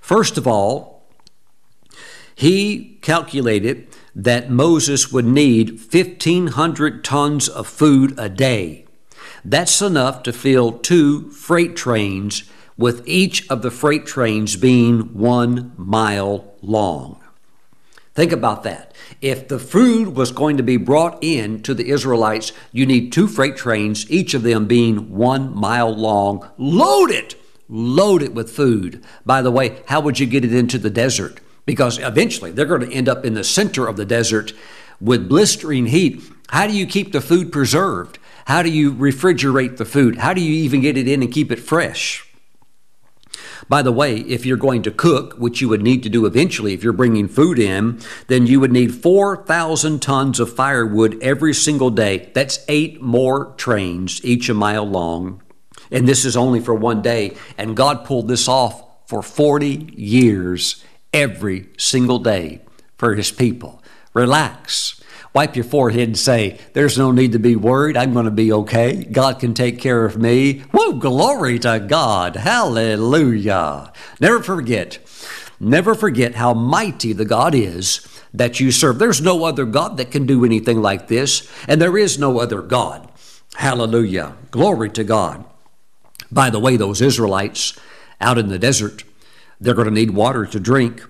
[0.00, 1.04] First of all,
[2.36, 8.85] he calculated that Moses would need 1,500 tons of food a day.
[9.48, 15.72] That's enough to fill two freight trains, with each of the freight trains being one
[15.76, 17.20] mile long.
[18.12, 18.92] Think about that.
[19.20, 23.28] If the food was going to be brought in to the Israelites, you need two
[23.28, 27.36] freight trains, each of them being one mile long, Load it!
[27.68, 29.04] Load it with food.
[29.24, 31.38] By the way, how would you get it into the desert?
[31.66, 34.52] Because eventually they're going to end up in the center of the desert
[35.00, 36.20] with blistering heat.
[36.48, 38.18] How do you keep the food preserved?
[38.46, 40.18] How do you refrigerate the food?
[40.18, 42.24] How do you even get it in and keep it fresh?
[43.68, 46.72] By the way, if you're going to cook, which you would need to do eventually
[46.72, 51.90] if you're bringing food in, then you would need 4,000 tons of firewood every single
[51.90, 52.30] day.
[52.34, 55.42] That's eight more trains, each a mile long.
[55.90, 57.36] And this is only for one day.
[57.58, 62.60] And God pulled this off for 40 years, every single day
[62.96, 63.82] for His people.
[64.14, 65.02] Relax
[65.36, 67.94] wipe your forehead and say, There's no need to be worried.
[67.94, 69.04] I'm going to be okay.
[69.04, 70.64] God can take care of me.
[70.72, 72.36] Woo, glory to God.
[72.36, 73.92] Hallelujah.
[74.18, 74.98] Never forget,
[75.60, 78.00] never forget how mighty the God is
[78.32, 78.98] that you serve.
[78.98, 82.62] There's no other God that can do anything like this, and there is no other
[82.62, 83.06] God.
[83.56, 84.36] Hallelujah.
[84.50, 85.44] Glory to God.
[86.32, 87.78] By the way, those Israelites
[88.22, 89.04] out in the desert,
[89.60, 91.04] they're going to need water to drink.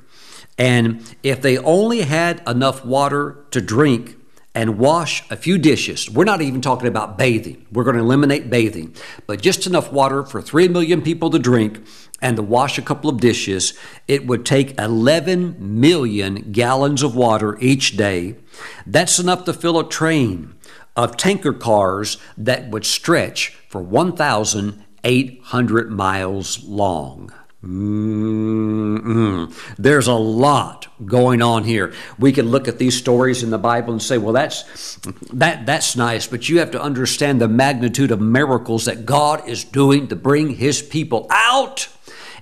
[0.58, 4.16] And if they only had enough water to drink
[4.54, 7.66] and wash a few dishes, we're not even talking about bathing.
[7.70, 11.84] We're going to eliminate bathing, but just enough water for 3 million people to drink
[12.22, 17.58] and to wash a couple of dishes, it would take 11 million gallons of water
[17.60, 18.36] each day.
[18.86, 20.54] That's enough to fill a train
[20.96, 27.30] of tanker cars that would stretch for 1,800 miles long.
[27.64, 29.52] Mm-mm.
[29.76, 31.94] There's a lot going on here.
[32.18, 34.96] We can look at these stories in the Bible and say, "Well, that's
[35.32, 39.64] that that's nice," but you have to understand the magnitude of miracles that God is
[39.64, 41.88] doing to bring His people out.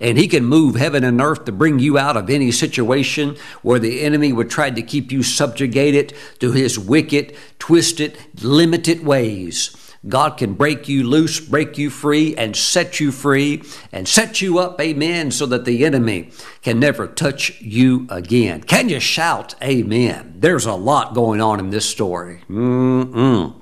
[0.00, 3.78] And he can move heaven and earth to bring you out of any situation where
[3.78, 9.83] the enemy would try to keep you subjugated to his wicked, twisted, limited ways.
[10.06, 14.58] God can break you loose, break you free, and set you free and set you
[14.58, 16.30] up, amen, so that the enemy
[16.62, 18.62] can never touch you again.
[18.62, 20.34] Can you shout amen?
[20.38, 22.42] There's a lot going on in this story.
[22.50, 23.54] Mm-mm.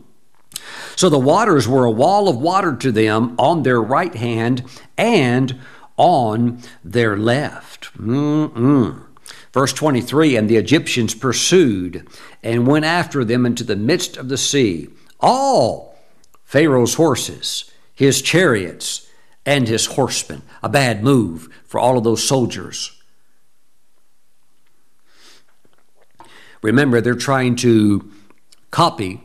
[0.97, 4.65] So the waters were a wall of water to them on their right hand
[4.99, 5.61] and
[5.97, 7.93] on their left.
[7.97, 9.07] Mm-mm.
[9.53, 12.09] Verse 23 And the Egyptians pursued
[12.43, 14.89] and went after them into the midst of the sea.
[15.21, 15.92] All
[16.53, 19.09] Pharaoh's horses, his chariots,
[19.47, 20.43] and his horsemen.
[20.63, 22.95] A bad move for all of those soldiers.
[26.61, 28.13] Remember, they're trying to
[28.71, 29.23] copy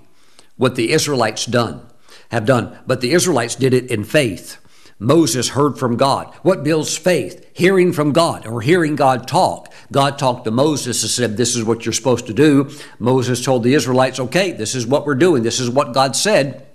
[0.56, 1.86] what the Israelites done
[2.32, 4.56] have done, but the Israelites did it in faith.
[4.98, 6.34] Moses heard from God.
[6.44, 7.46] What builds faith?
[7.54, 9.74] Hearing from God or hearing God talk.
[9.92, 12.70] God talked to Moses and said, This is what you're supposed to do.
[13.00, 15.44] Moses told the Israelites, Okay, this is what we're doing.
[15.44, 16.67] This is what God said.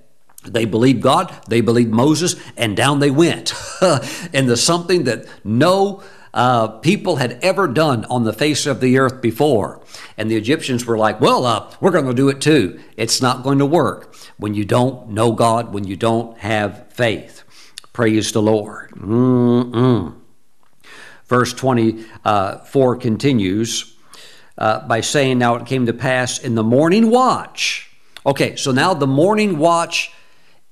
[0.44, 3.54] They believed God, they believed Moses, and down they went.
[4.32, 6.02] into something that no
[6.34, 9.80] uh, people had ever done on the face of the earth before.
[10.16, 12.80] And the Egyptians were like, well, uh, we're going to do it too.
[12.96, 17.44] It's not going to work when you don't know God, when you don't have faith.
[17.92, 18.90] Praise the Lord.
[18.92, 20.14] Mm-mm.
[21.26, 23.94] Verse 24 continues
[24.56, 27.90] uh, by saying, Now it came to pass in the morning watch.
[28.24, 30.12] Okay, so now the morning watch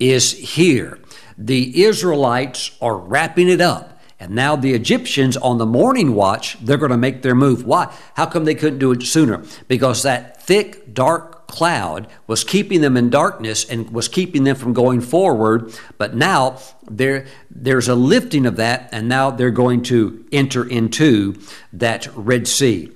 [0.01, 0.99] is here.
[1.39, 3.99] The Israelites are wrapping it up.
[4.19, 7.65] And now the Egyptians on the morning watch, they're going to make their move.
[7.65, 7.95] Why?
[8.15, 9.43] How come they couldn't do it sooner?
[9.67, 14.75] Because that thick, dark cloud was keeping them in darkness and was keeping them from
[14.75, 15.73] going forward.
[15.97, 16.59] But now
[16.89, 21.41] there, there's a lifting of that, and now they're going to enter into
[21.73, 22.93] that Red Sea.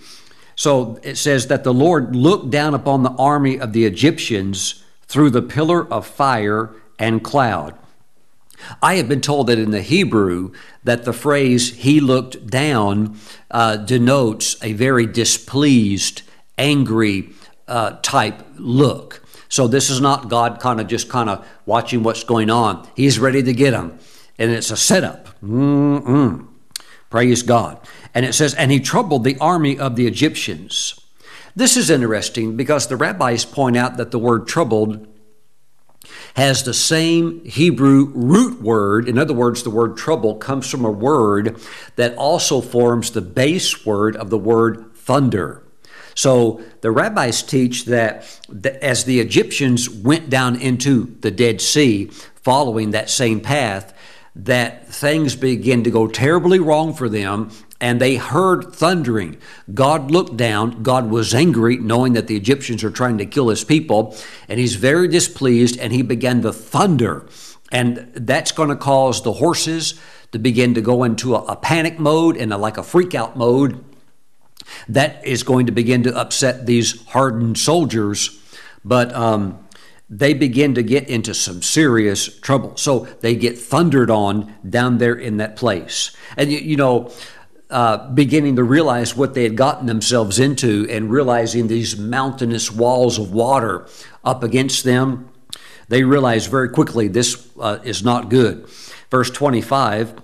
[0.57, 5.31] So it says that the Lord looked down upon the army of the Egyptians through
[5.31, 7.75] the pillar of fire and cloud.
[8.81, 10.53] I have been told that in the Hebrew
[10.85, 13.19] that the phrase "he looked down"
[13.51, 16.23] uh, denotes a very displeased,
[16.57, 17.31] angry
[17.69, 19.23] uh, type look.
[19.49, 22.89] So this is not God kind of just kind of watching what's going on.
[22.97, 23.99] He's ready to get them,
[24.39, 25.29] and it's a setup.
[25.43, 26.47] Mm-mm.
[27.11, 27.79] Praise God.
[28.15, 31.01] And it says, and he troubled the army of the Egyptians.
[31.55, 35.07] This is interesting because the rabbis point out that the word troubled
[36.37, 39.09] has the same Hebrew root word.
[39.09, 41.61] In other words, the word trouble comes from a word
[41.97, 45.63] that also forms the base word of the word thunder.
[46.15, 48.41] So the rabbis teach that
[48.83, 53.93] as the Egyptians went down into the Dead Sea, following that same path,
[54.37, 59.37] that things begin to go terribly wrong for them and they heard thundering.
[59.73, 60.83] God looked down.
[60.83, 64.17] God was angry, knowing that the Egyptians are trying to kill his people,
[64.49, 67.27] and he's very displeased, and he began to thunder.
[67.73, 70.01] And that's going to cause the horses
[70.33, 73.37] to begin to go into a, a panic mode and a, like a freak out
[73.37, 73.85] mode.
[74.89, 78.41] That is going to begin to upset these hardened soldiers.
[78.85, 79.65] But um,
[80.11, 82.77] they begin to get into some serious trouble.
[82.77, 86.15] So they get thundered on down there in that place.
[86.37, 87.11] And you, you know,
[87.71, 93.19] uh, beginning to realize what they had gotten themselves into and realizing these mountainous walls
[93.19, 93.87] of water
[94.23, 95.29] up against them,
[95.89, 98.69] they realized very quickly this uh, is not good.
[99.11, 100.21] Verse 25,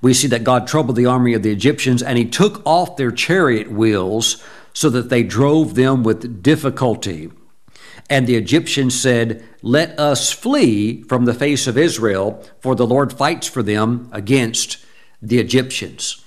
[0.00, 3.10] we see that God troubled the army of the Egyptians and he took off their
[3.10, 7.30] chariot wheels so that they drove them with difficulty.
[8.08, 13.12] And the Egyptians said, Let us flee from the face of Israel, for the Lord
[13.12, 14.78] fights for them against
[15.22, 16.24] the Egyptians.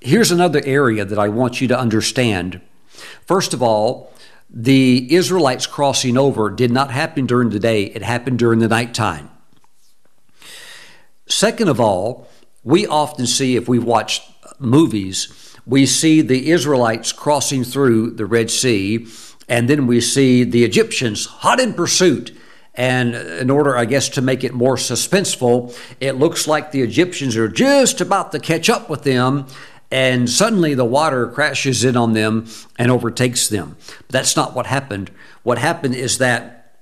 [0.00, 2.60] Here's another area that I want you to understand.
[3.26, 4.12] First of all,
[4.48, 9.30] the Israelites crossing over did not happen during the day, it happened during the nighttime.
[11.26, 12.28] Second of all,
[12.64, 14.22] we often see, if we watch
[14.58, 19.06] movies, we see the Israelites crossing through the Red Sea,
[19.48, 22.36] and then we see the Egyptians hot in pursuit.
[22.80, 27.36] And in order, I guess, to make it more suspenseful, it looks like the Egyptians
[27.36, 29.48] are just about to catch up with them
[29.90, 32.46] and suddenly the water crashes in on them
[32.78, 33.76] and overtakes them.
[33.98, 35.10] But that's not what happened.
[35.42, 36.78] What happened is that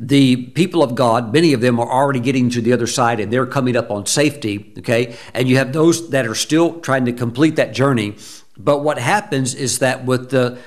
[0.00, 3.32] the people of God, many of them are already getting to the other side and
[3.32, 5.14] they're coming up on safety, okay?
[5.32, 8.16] And you have those that are still trying to complete that journey.
[8.56, 10.58] But what happens is that with the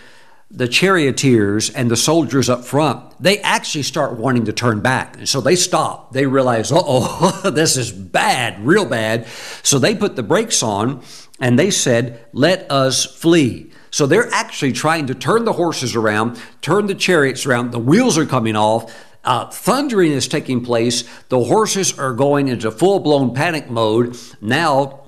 [0.49, 5.17] the charioteers and the soldiers up front, they actually start wanting to turn back.
[5.17, 6.13] And so they stop.
[6.13, 9.27] They realize, uh oh, this is bad, real bad.
[9.63, 11.03] So they put the brakes on
[11.39, 13.71] and they said, Let us flee.
[13.91, 17.71] So they're actually trying to turn the horses around, turn the chariots around.
[17.71, 18.93] The wheels are coming off.
[19.23, 21.03] Uh, thundering is taking place.
[21.27, 24.17] The horses are going into full blown panic mode.
[24.39, 25.06] Now,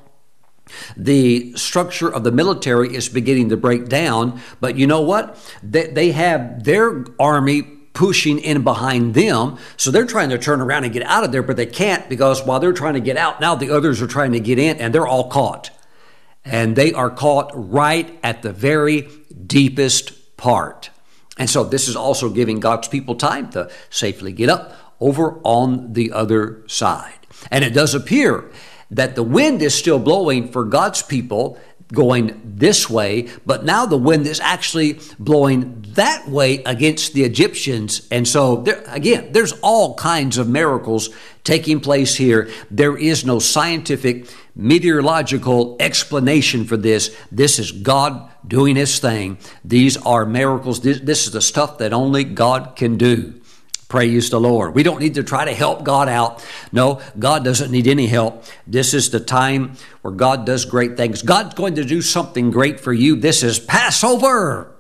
[0.95, 4.41] the structure of the military is beginning to break down.
[4.59, 5.38] But you know what?
[5.63, 7.63] They, they have their army
[7.93, 9.57] pushing in behind them.
[9.78, 12.45] So they're trying to turn around and get out of there, but they can't because
[12.45, 14.93] while they're trying to get out, now the others are trying to get in and
[14.93, 15.72] they're all caught.
[16.45, 19.09] And they are caught right at the very
[19.45, 20.89] deepest part.
[21.38, 25.93] And so this is also giving God's people time to safely get up over on
[25.93, 27.28] the other side.
[27.51, 28.49] And it does appear
[28.91, 31.59] that the wind is still blowing for God's people
[31.91, 38.07] going this way, but now the wind is actually blowing that way against the Egyptians.
[38.11, 41.09] And so, there, again, there's all kinds of miracles
[41.43, 42.49] taking place here.
[42.69, 47.15] There is no scientific, meteorological explanation for this.
[47.31, 49.39] This is God doing His thing.
[49.65, 50.81] These are miracles.
[50.81, 53.38] This, this is the stuff that only God can do.
[53.89, 54.75] Praise the Lord.
[54.75, 56.45] We don't need to try to help God out.
[56.71, 58.43] No, God doesn't need any help.
[58.67, 61.23] This is the time where God does great things.
[61.23, 63.15] God's going to do something great for you.
[63.15, 64.78] This is Passover.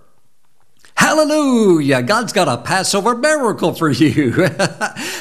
[0.99, 2.03] Hallelujah!
[2.03, 4.33] God's got a Passover miracle for you.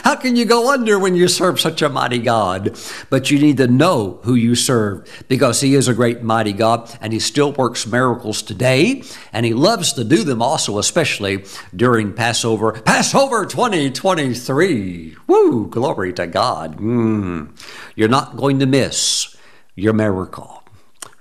[0.03, 2.77] How can you go under when you serve such a mighty God?
[3.11, 6.93] But you need to know who you serve because He is a great mighty God
[7.01, 12.13] and He still works miracles today and He loves to do them also, especially during
[12.13, 12.73] Passover.
[12.73, 15.17] Passover 2023.
[15.29, 15.69] Woo!
[15.69, 16.77] Glory to God.
[16.79, 17.57] Mm.
[17.95, 19.37] You're not going to miss
[19.77, 20.65] your miracle.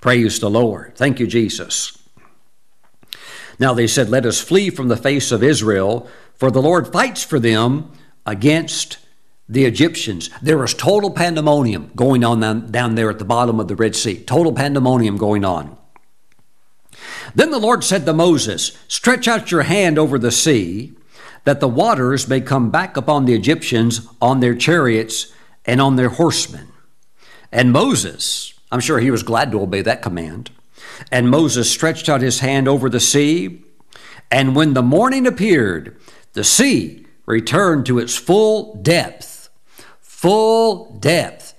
[0.02, 0.96] Praise the Lord.
[0.96, 2.07] Thank you, Jesus.
[3.60, 7.24] Now they said, Let us flee from the face of Israel, for the Lord fights
[7.24, 7.92] for them
[8.26, 8.98] against
[9.50, 10.30] the Egyptians.
[10.42, 14.22] There was total pandemonium going on down there at the bottom of the Red Sea.
[14.24, 15.78] Total pandemonium going on.
[17.34, 20.94] Then the Lord said to Moses, Stretch out your hand over the sea,
[21.46, 25.34] that the waters may come back upon the Egyptians on their chariots
[25.66, 26.68] and on their horsemen.
[27.52, 30.52] And Moses, I'm sure he was glad to obey that command.
[31.12, 33.64] And Moses stretched out his hand over the sea,
[34.32, 36.00] and when the morning appeared,
[36.34, 39.50] the sea returned to its full depth.
[40.02, 41.54] Full depth.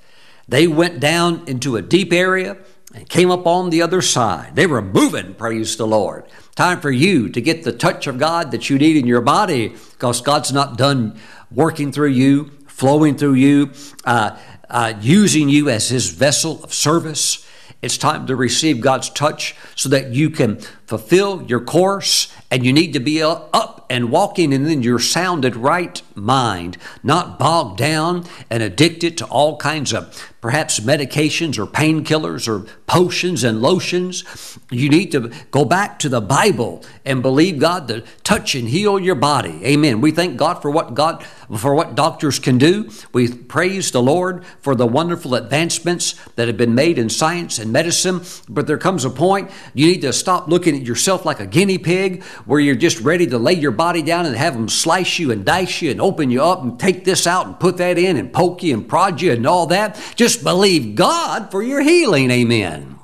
[0.49, 2.57] They went down into a deep area
[2.95, 4.57] and came up on the other side.
[4.57, 6.25] They were moving, praise the Lord.
[6.55, 9.69] Time for you to get the touch of God that you need in your body
[9.93, 11.19] because God's not done
[11.51, 13.73] working through you, flowing through you,
[14.05, 14.37] uh,
[14.71, 17.47] uh, using you as His vessel of service.
[17.81, 22.73] It's time to receive God's touch so that you can fulfill your course and you
[22.73, 28.25] need to be up and walking and in your sounded right mind, not bogged down
[28.49, 34.59] and addicted to all kinds of perhaps medications or painkillers or potions and lotions.
[34.71, 38.99] You need to go back to the Bible and believe God to touch and heal
[38.99, 39.61] your body.
[39.65, 40.01] Amen.
[40.01, 41.25] We thank God for what God
[41.57, 42.91] for what doctors can do.
[43.13, 47.73] We praise the Lord for the wonderful advancements that have been made in science and
[47.73, 48.21] medicine.
[48.49, 52.23] But there comes a point you need to stop looking yourself like a guinea pig
[52.45, 55.45] where you're just ready to lay your body down and have them slice you and
[55.45, 58.33] dice you and open you up and take this out and put that in and
[58.33, 60.01] poke you and prod you and all that.
[60.15, 62.31] Just believe God for your healing.
[62.31, 62.99] Amen.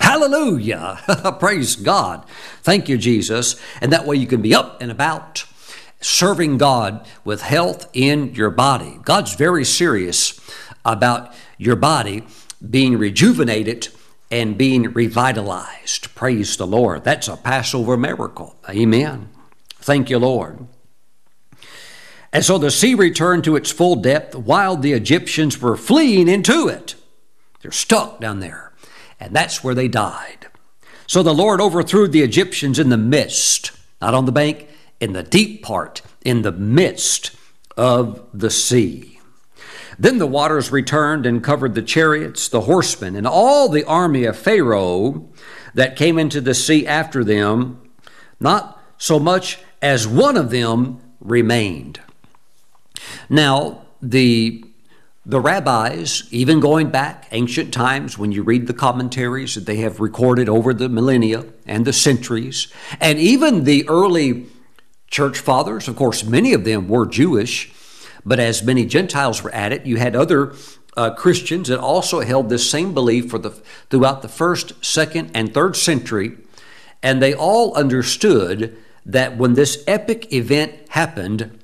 [0.00, 0.98] Hallelujah.
[1.40, 2.24] Praise God.
[2.62, 3.60] Thank you, Jesus.
[3.80, 5.44] And that way you can be up and about
[6.00, 8.98] serving God with health in your body.
[9.02, 10.38] God's very serious
[10.84, 12.24] about your body
[12.68, 13.88] being rejuvenated
[14.30, 16.14] and being revitalized.
[16.14, 17.04] Praise the Lord.
[17.04, 18.56] That's a Passover miracle.
[18.68, 19.28] Amen.
[19.76, 20.66] Thank you, Lord.
[22.32, 26.68] And so the sea returned to its full depth while the Egyptians were fleeing into
[26.68, 26.94] it.
[27.62, 28.72] They're stuck down there.
[29.18, 30.48] And that's where they died.
[31.06, 33.70] So the Lord overthrew the Egyptians in the midst,
[34.02, 34.68] not on the bank,
[35.00, 37.36] in the deep part, in the midst
[37.76, 39.15] of the sea.
[39.98, 44.36] Then the waters returned and covered the chariots, the horsemen, and all the army of
[44.36, 45.28] Pharaoh
[45.74, 47.80] that came into the sea after them.
[48.38, 52.00] Not so much as one of them remained.
[53.28, 54.62] Now, the
[55.28, 59.98] the rabbis, even going back ancient times, when you read the commentaries that they have
[59.98, 62.68] recorded over the millennia and the centuries,
[63.00, 64.46] and even the early
[65.10, 67.72] church fathers, of course, many of them were Jewish,
[68.26, 70.52] but as many Gentiles were at it, you had other
[70.96, 73.50] uh, Christians that also held this same belief for the
[73.88, 76.36] throughout the first, second, and third century,
[77.02, 81.58] and they all understood that when this epic event happened,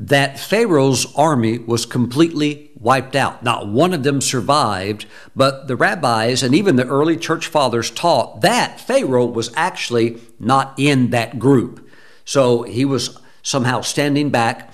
[0.00, 3.44] that Pharaoh's army was completely wiped out.
[3.44, 5.04] Not one of them survived,
[5.36, 10.74] but the rabbis and even the early church fathers taught that Pharaoh was actually not
[10.78, 11.86] in that group.
[12.24, 14.69] So he was somehow standing back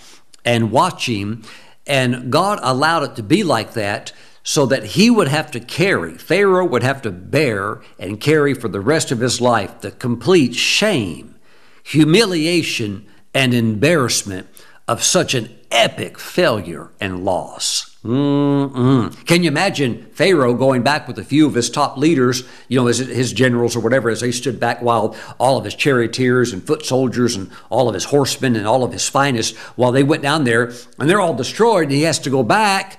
[0.46, 1.44] and watching.
[1.86, 6.16] And God allowed it to be like that so that he would have to carry,
[6.16, 10.54] Pharaoh would have to bear and carry for the rest of his life the complete
[10.54, 11.34] shame,
[11.82, 14.46] humiliation, and embarrassment
[14.86, 17.95] of such an epic failure and loss.
[18.06, 19.26] Mm-mm.
[19.26, 22.86] Can you imagine Pharaoh going back with a few of his top leaders, you know,
[22.86, 26.66] his, his, generals or whatever, as they stood back while all of his charioteers and
[26.66, 30.22] foot soldiers and all of his horsemen and all of his finest, while they went
[30.22, 32.98] down there and they're all destroyed, and he has to go back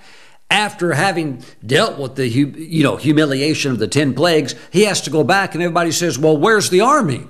[0.50, 5.10] after having dealt with the you know humiliation of the 10 plagues he has to
[5.10, 7.28] go back and everybody says well where's the army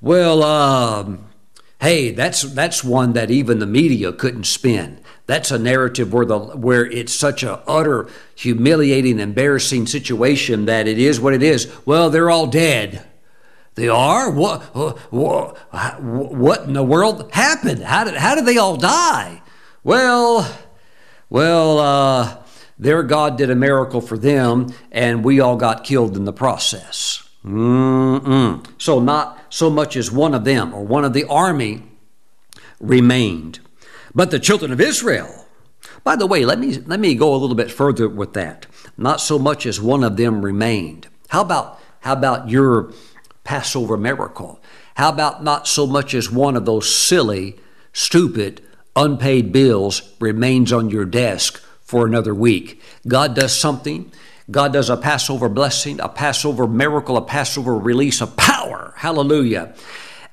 [0.00, 1.26] well um,
[1.82, 6.38] hey that's that's one that even the media couldn't spin that's a narrative where the
[6.38, 12.10] where it's such a utter humiliating embarrassing situation that it is what it is well
[12.10, 13.06] they're all dead
[13.74, 14.62] they are what
[15.12, 15.56] what,
[16.02, 19.40] what in the world happened how did how did they all die
[19.82, 20.46] well
[21.34, 22.36] well, uh,
[22.78, 27.28] their God did a miracle for them, and we all got killed in the process.
[27.44, 28.64] Mm-mm.
[28.78, 31.82] So, not so much as one of them or one of the army
[32.78, 33.58] remained.
[34.14, 35.46] But the children of Israel,
[36.02, 38.66] by the way, let me, let me go a little bit further with that.
[38.96, 41.08] Not so much as one of them remained.
[41.28, 42.92] How about, how about your
[43.42, 44.60] Passover miracle?
[44.94, 47.58] How about not so much as one of those silly,
[47.92, 48.62] stupid,
[48.96, 52.80] unpaid bills remains on your desk for another week.
[53.06, 54.10] God does something.
[54.50, 58.92] God does a Passover blessing, a Passover miracle, a Passover release of power.
[58.96, 59.74] Hallelujah.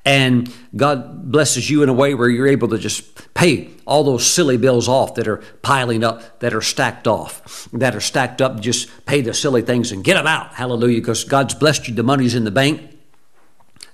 [0.04, 4.26] And God blesses you in a way where you're able to just pay all those
[4.26, 8.60] silly bills off that are piling up, that are stacked off, that are stacked up.
[8.60, 10.54] Just pay the silly things and get them out.
[10.54, 11.00] Hallelujah.
[11.00, 12.98] Because God's blessed you, the money's in the bank.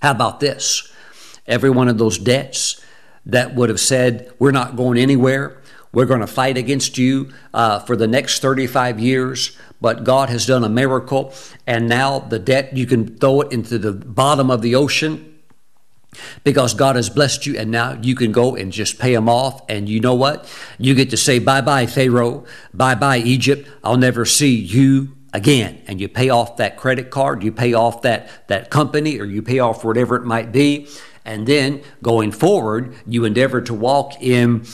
[0.00, 0.90] How about this?
[1.46, 2.82] Every one of those debts,
[3.28, 5.62] that would have said, We're not going anywhere.
[5.92, 9.56] We're going to fight against you uh, for the next 35 years.
[9.80, 11.32] But God has done a miracle,
[11.66, 15.37] and now the debt, you can throw it into the bottom of the ocean
[16.44, 19.62] because God has blessed you, and now you can go and just pay them off.
[19.68, 20.50] And you know what?
[20.78, 22.44] You get to say, Bye bye, Pharaoh.
[22.74, 23.68] Bye bye, Egypt.
[23.84, 28.00] I'll never see you again and you pay off that credit card you pay off
[28.00, 30.88] that that company or you pay off whatever it might be
[31.28, 34.64] and then going forward, you endeavor to walk in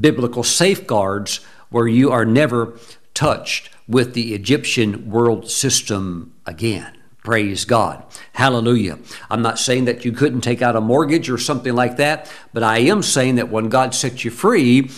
[0.00, 1.40] biblical safeguards
[1.70, 2.78] where you are never
[3.14, 6.93] touched with the Egyptian world system again.
[7.24, 8.04] Praise God.
[8.34, 8.98] Hallelujah.
[9.30, 12.62] I'm not saying that you couldn't take out a mortgage or something like that, but
[12.62, 14.90] I am saying that when God sets you free,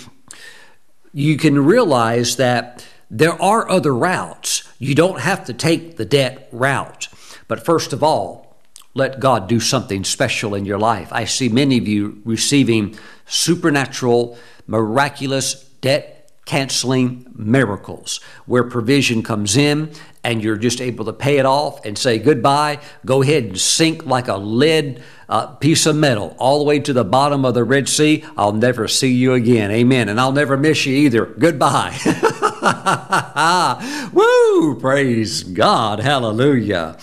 [1.13, 4.69] you can realize that there are other routes.
[4.81, 7.09] You don't have to take the debt route.
[7.47, 8.57] But first of all,
[8.93, 11.13] let God do something special in your life.
[11.13, 19.93] I see many of you receiving supernatural, miraculous debt canceling miracles where provision comes in
[20.27, 22.81] and you're just able to pay it off and say goodbye.
[23.05, 26.93] Go ahead and sink like a lead uh, piece of metal all the way to
[26.93, 28.25] the bottom of the Red Sea.
[28.37, 29.71] I'll never see you again.
[29.71, 30.09] Amen.
[30.09, 31.27] And I'll never miss you either.
[31.27, 31.97] Goodbye.
[34.13, 34.81] Woo!
[34.81, 36.01] Praise God.
[36.01, 36.97] Hallelujah.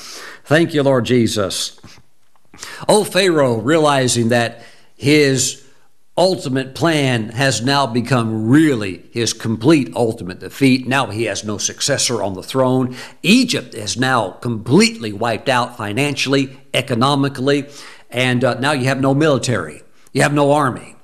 [0.44, 1.80] Thank you, Lord Jesus.
[2.90, 4.64] Oh, Pharaoh, realizing that
[4.98, 5.63] his
[6.18, 10.88] ultimate plan has now become really his complete ultimate defeat.
[10.88, 12.96] Now he has no successor on the throne.
[13.24, 17.68] Egypt is now completely wiped out financially, economically,
[18.10, 20.96] and uh, now you have no military, you have no army.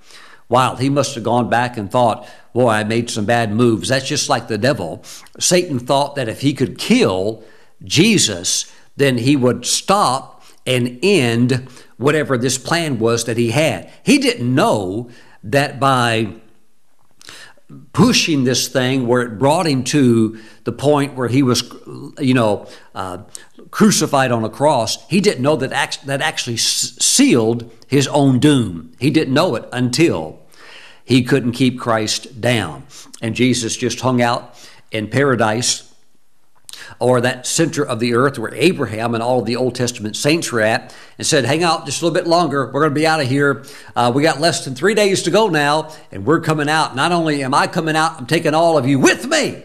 [0.48, 3.90] Wow, he must have gone back and thought, boy, I made some bad moves.
[3.90, 5.04] That's just like the devil.
[5.40, 7.44] Satan thought that if he could kill
[7.84, 11.68] Jesus, then he would stop and end
[12.00, 13.92] whatever this plan was that he had.
[14.04, 15.10] He didn't know
[15.44, 16.34] that by
[17.92, 21.62] pushing this thing where it brought him to the point where he was,
[22.18, 23.20] you know, uh,
[23.70, 28.94] crucified on a cross, he didn't know that act- that actually sealed his own doom.
[29.00, 30.40] He didn't know it until
[31.04, 32.84] he couldn't keep Christ down.
[33.22, 34.56] And Jesus just hung out
[34.90, 35.89] in paradise
[37.00, 40.52] or that center of the earth where Abraham and all of the Old Testament saints
[40.52, 42.66] were at, and said, Hang out just a little bit longer.
[42.66, 43.64] We're going to be out of here.
[43.96, 46.96] Uh, we got less than three days to go now, and we're coming out.
[46.96, 49.64] Not only am I coming out, I'm taking all of you with me.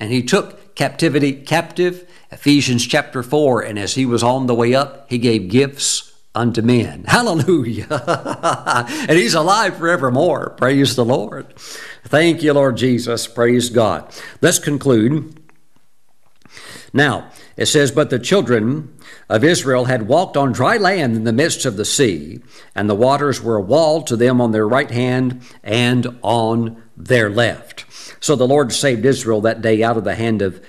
[0.00, 3.62] And he took captivity captive, Ephesians chapter 4.
[3.62, 7.04] And as he was on the way up, he gave gifts unto men.
[7.08, 7.86] Hallelujah.
[9.08, 10.50] and he's alive forevermore.
[10.50, 11.58] Praise the Lord.
[12.04, 13.26] Thank you, Lord Jesus.
[13.26, 14.14] Praise God.
[14.40, 15.42] Let's conclude
[16.96, 21.32] Now, it says, But the children of Israel had walked on dry land in the
[21.32, 22.40] midst of the sea,
[22.74, 27.28] and the waters were a wall to them on their right hand and on their
[27.28, 27.84] left.
[28.18, 30.64] So the Lord saved Israel that day out of the hand of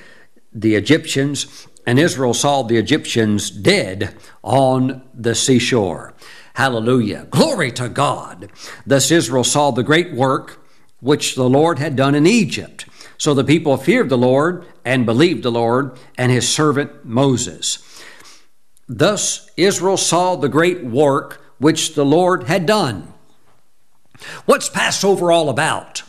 [0.53, 6.13] the Egyptians, and Israel saw the Egyptians dead on the seashore.
[6.55, 7.27] Hallelujah.
[7.29, 8.49] Glory to God.
[8.85, 10.59] Thus Israel saw the great work
[10.99, 12.85] which the Lord had done in Egypt.
[13.17, 17.79] So the people feared the Lord and believed the Lord and his servant Moses.
[18.87, 23.13] Thus Israel saw the great work which the Lord had done.
[24.45, 26.03] What's Passover all about?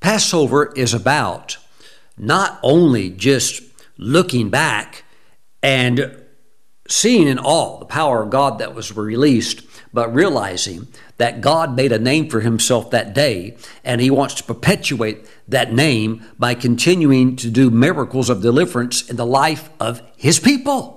[0.00, 1.58] Passover is about
[2.16, 3.62] not only just
[3.98, 5.04] looking back
[5.62, 6.22] and
[6.88, 10.86] seeing in awe the power of God that was released, but realizing
[11.16, 15.72] that God made a name for himself that day, and he wants to perpetuate that
[15.72, 20.96] name by continuing to do miracles of deliverance in the life of his people.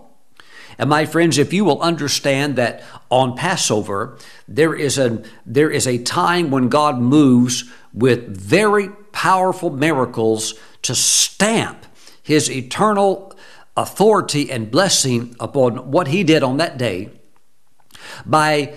[0.77, 4.17] And my friends, if you will understand that on Passover,
[4.47, 10.95] there is a, there is a time when God moves with very powerful miracles to
[10.95, 11.85] stamp
[12.23, 13.35] his eternal
[13.77, 17.09] authority and blessing upon what he did on that day
[18.25, 18.75] by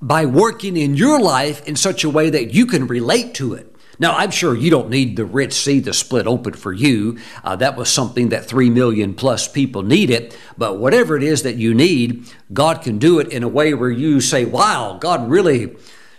[0.00, 3.74] by working in your life in such a way that you can relate to it.
[4.00, 7.18] Now, I'm sure you don't need the Red Sea to split open for you.
[7.42, 10.36] Uh, that was something that 3 million plus people needed.
[10.56, 13.90] But whatever it is that you need, God can do it in a way where
[13.90, 15.76] you say, wow, God really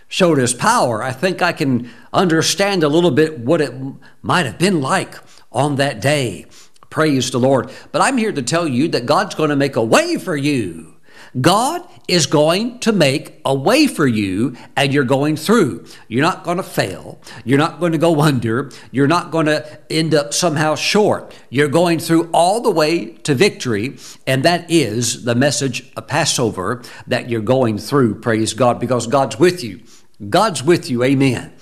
[0.08, 1.02] showed his power.
[1.02, 3.72] I think I can understand a little bit what it
[4.20, 5.14] might have been like
[5.50, 6.44] on that day.
[6.90, 7.70] Praise the Lord.
[7.92, 10.96] But I'm here to tell you that God's going to make a way for you.
[11.38, 15.84] God is going to make a way for you and you're going through.
[16.08, 17.20] You're not going to fail.
[17.44, 18.70] You're not going to go under.
[18.90, 21.34] You're not going to end up somehow short.
[21.50, 23.96] You're going through all the way to victory.
[24.26, 28.20] And that is the message of Passover that you're going through.
[28.20, 29.80] Praise God, because God's with you.
[30.28, 31.02] God's with you.
[31.02, 31.52] Amen.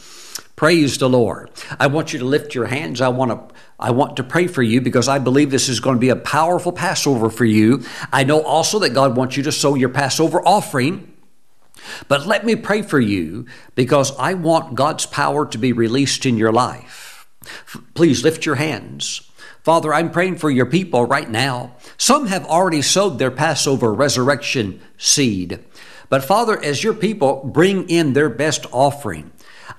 [0.59, 1.52] Praise the Lord.
[1.78, 3.00] I want you to lift your hands.
[3.00, 5.94] I want to I want to pray for you because I believe this is going
[5.94, 7.84] to be a powerful Passover for you.
[8.12, 11.14] I know also that God wants you to sow your Passover offering.
[12.09, 13.46] But let me pray for you
[13.76, 17.28] because I want God's power to be released in your life.
[17.94, 19.30] Please lift your hands.
[19.62, 21.76] Father, I'm praying for your people right now.
[21.98, 25.64] Some have already sowed their Passover resurrection seed.
[26.09, 29.30] But Father, as your people bring in their best offering,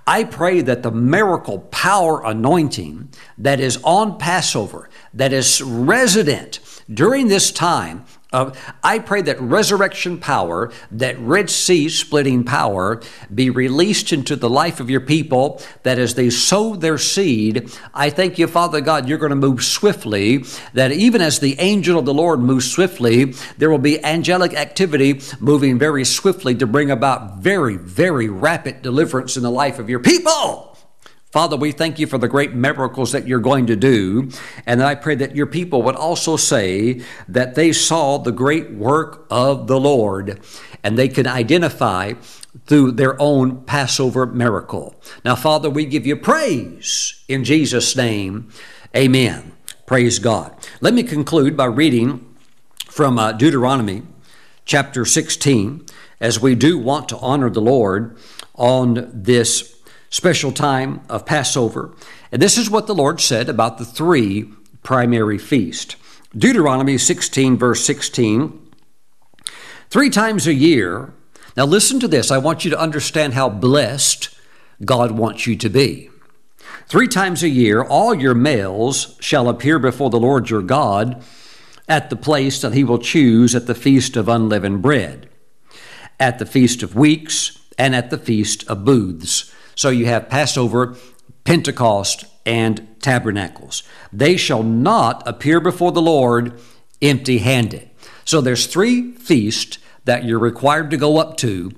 [0.09, 6.59] I pray that the miracle power anointing that is on Passover, that is resident
[6.91, 8.51] during this time, uh,
[8.83, 13.01] I pray that resurrection power, that Red Sea splitting power,
[13.33, 18.11] be released into the life of your people, that as they sow their seed, I
[18.11, 22.05] thank you, Father God, you're going to move swiftly, that even as the angel of
[22.05, 27.37] the Lord moves swiftly, there will be angelic activity moving very swiftly to bring about
[27.39, 30.77] very, very rapid deliverance in the life of your people.
[31.31, 34.29] Father, we thank you for the great miracles that you're going to do.
[34.65, 39.27] And I pray that your people would also say that they saw the great work
[39.29, 40.39] of the Lord
[40.83, 42.13] and they can identify
[42.65, 44.99] through their own Passover miracle.
[45.23, 48.49] Now, Father, we give you praise in Jesus' name.
[48.95, 49.51] Amen.
[49.85, 50.55] Praise God.
[50.81, 52.25] Let me conclude by reading
[52.87, 54.01] from uh, Deuteronomy
[54.65, 55.85] chapter 16,
[56.19, 58.17] as we do want to honor the Lord
[58.55, 59.78] on this
[60.09, 61.93] special time of Passover.
[62.31, 64.49] And this is what the Lord said about the three
[64.83, 65.95] primary feasts.
[66.37, 68.67] Deuteronomy 16, verse 16.
[69.89, 71.13] Three times a year,
[71.57, 72.29] now listen to this.
[72.29, 74.29] I want you to understand how blessed
[74.85, 76.09] God wants you to be.
[76.87, 81.23] Three times a year, all your males shall appear before the Lord your God
[81.87, 85.27] at the place that he will choose at the feast of unleavened bread,
[86.19, 89.53] at the feast of weeks, and at the feast of booths.
[89.79, 90.97] So you have Passover,
[91.45, 93.83] Pentecost, and Tabernacles.
[94.11, 96.59] They shall not appear before the Lord
[97.01, 97.89] empty handed.
[98.25, 101.71] So there's three feasts that you're required to go up to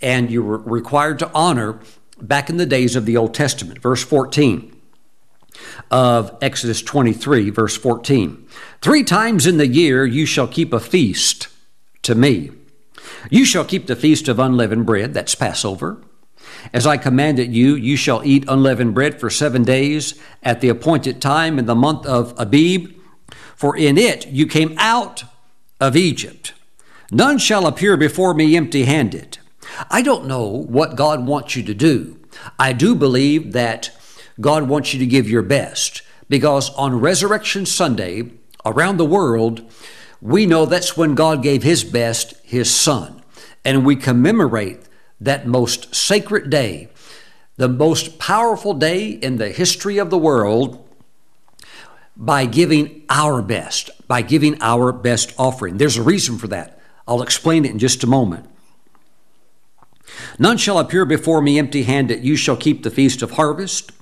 [0.00, 1.78] and you're required to honor
[2.22, 3.82] back in the days of the Old Testament.
[3.82, 4.74] Verse 14
[5.90, 8.46] of Exodus 23, verse 14.
[8.80, 11.48] Three times in the year you shall keep a feast
[12.00, 12.50] to me.
[13.28, 16.02] You shall keep the feast of unleavened bread, that's Passover.
[16.72, 21.20] As I commanded you, you shall eat unleavened bread for seven days at the appointed
[21.20, 22.94] time in the month of Abib,
[23.56, 25.24] for in it you came out
[25.80, 26.52] of Egypt.
[27.10, 29.38] None shall appear before me empty handed.
[29.90, 32.18] I don't know what God wants you to do.
[32.58, 33.90] I do believe that
[34.40, 36.02] God wants you to give your best.
[36.32, 38.30] because on Resurrection Sunday,
[38.64, 39.70] around the world,
[40.22, 43.22] we know that's when God gave His best, His Son.
[43.66, 44.80] And we commemorate
[45.24, 46.88] that most sacred day,
[47.56, 50.88] the most powerful day in the history of the world,
[52.16, 55.78] by giving our best, by giving our best offering.
[55.78, 56.78] There's a reason for that.
[57.06, 58.46] I'll explain it in just a moment.
[60.38, 62.24] None shall appear before me empty handed.
[62.24, 63.92] You shall keep the feast of harvest.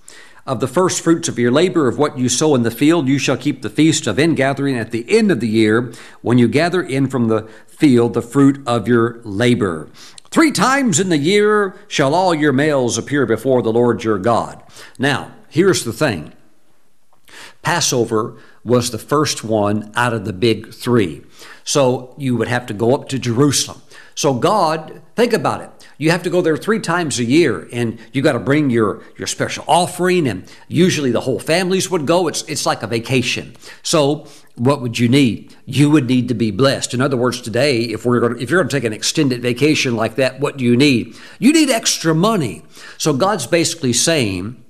[0.47, 3.19] Of the first fruits of your labor, of what you sow in the field, you
[3.19, 5.93] shall keep the feast of ingathering at the end of the year,
[6.23, 9.89] when you gather in from the field the fruit of your labor.
[10.31, 14.63] Three times in the year shall all your males appear before the Lord your God.
[14.99, 16.33] Now, here's the thing
[17.63, 21.23] Passover was the first one out of the big three.
[21.65, 23.81] So you would have to go up to Jerusalem.
[24.15, 25.71] So God, think about it.
[25.99, 29.03] You have to go there three times a year, and you got to bring your
[29.19, 32.29] your special offering, and usually the whole families would go.
[32.29, 33.57] It's it's like a vacation.
[33.83, 34.27] So
[34.61, 35.57] what would you need?
[35.65, 36.93] You would need to be blessed.
[36.93, 39.41] In other words, today, if we're going to, if you're going to take an extended
[39.41, 41.17] vacation like that, what do you need?
[41.39, 42.63] You need extra money.
[42.99, 44.63] So God's basically saying,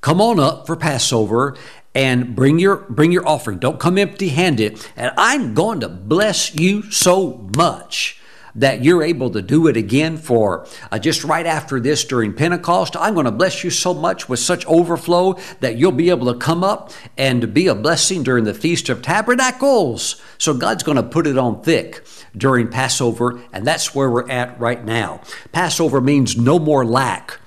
[0.00, 1.56] come on up for Passover
[1.94, 3.60] and bring your bring your offering.
[3.60, 4.84] Don't come empty-handed.
[4.96, 8.20] And I'm going to bless you so much
[8.56, 12.96] that you're able to do it again for uh, just right after this during Pentecost.
[12.96, 16.38] I'm going to bless you so much with such overflow that you'll be able to
[16.38, 20.20] come up and be a blessing during the Feast of Tabernacles.
[20.38, 22.04] So God's going to put it on thick
[22.36, 25.20] during Passover, and that's where we're at right now.
[25.52, 27.38] Passover means no more lack.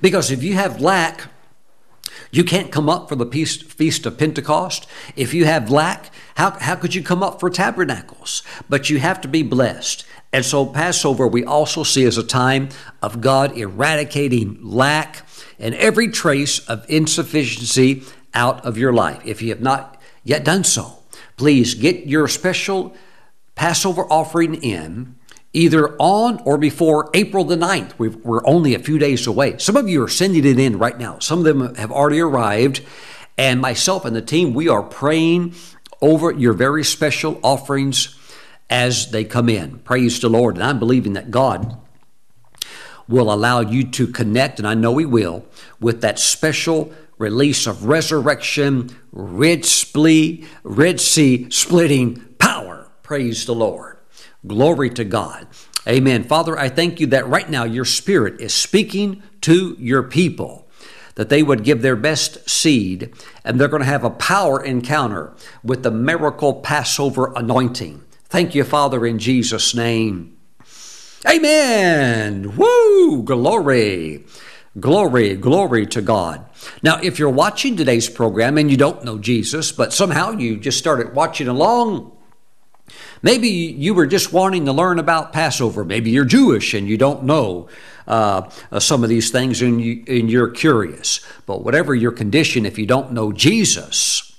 [0.00, 1.28] Because if you have lack,
[2.30, 4.86] you can't come up for the Feast of Pentecost.
[5.14, 8.42] If you have lack, how, how could you come up for tabernacles?
[8.68, 10.04] But you have to be blessed.
[10.36, 12.68] And so, Passover, we also see as a time
[13.00, 15.26] of God eradicating lack
[15.58, 18.02] and every trace of insufficiency
[18.34, 19.22] out of your life.
[19.24, 20.98] If you have not yet done so,
[21.38, 22.94] please get your special
[23.54, 25.14] Passover offering in
[25.54, 27.98] either on or before April the 9th.
[27.98, 29.56] we are only a few days away.
[29.56, 32.82] Some of you are sending it in right now, some of them have already arrived.
[33.38, 35.54] And myself and the team, we are praying
[36.02, 38.14] over your very special offerings
[38.68, 39.78] as they come in.
[39.80, 40.56] Praise the Lord.
[40.56, 41.78] And I'm believing that God
[43.08, 45.44] will allow you to connect, and I know He will,
[45.80, 52.90] with that special release of resurrection, Red, splee, Red Sea splitting power.
[53.02, 53.98] Praise the Lord.
[54.46, 55.46] Glory to God.
[55.88, 56.24] Amen.
[56.24, 60.66] Father, I thank you that right now your Spirit is speaking to your people
[61.14, 63.12] that they would give their best seed
[63.44, 68.02] and they're going to have a power encounter with the miracle Passover anointing.
[68.28, 70.36] Thank you, Father, in Jesus' name.
[71.26, 72.56] Amen.
[72.56, 73.22] Woo!
[73.22, 74.24] Glory.
[74.78, 76.44] Glory, glory to God.
[76.82, 80.76] Now, if you're watching today's program and you don't know Jesus, but somehow you just
[80.76, 82.14] started watching along,
[83.22, 85.82] maybe you were just wanting to learn about Passover.
[85.84, 87.68] Maybe you're Jewish and you don't know
[88.06, 91.20] uh, some of these things and, you, and you're curious.
[91.46, 94.35] But whatever your condition, if you don't know Jesus,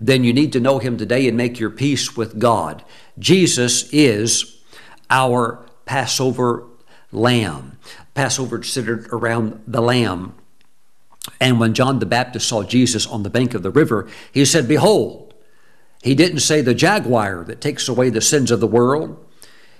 [0.00, 2.84] then you need to know him today and make your peace with God.
[3.18, 4.60] Jesus is
[5.08, 6.66] our Passover
[7.12, 7.78] lamb.
[8.14, 10.34] Passover centered around the lamb.
[11.40, 14.68] And when John the Baptist saw Jesus on the bank of the river, he said,
[14.68, 15.34] Behold,
[16.02, 19.22] he didn't say the jaguar that takes away the sins of the world.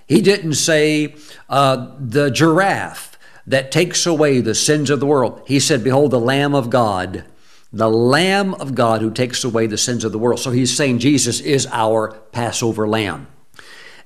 [0.07, 1.14] He didn't say
[1.49, 5.43] uh, the giraffe that takes away the sins of the world.
[5.47, 7.25] He said, Behold, the Lamb of God
[7.73, 10.41] the Lamb of God who takes away the sins of the world.
[10.41, 13.27] So he's saying Jesus is our Passover Lamb.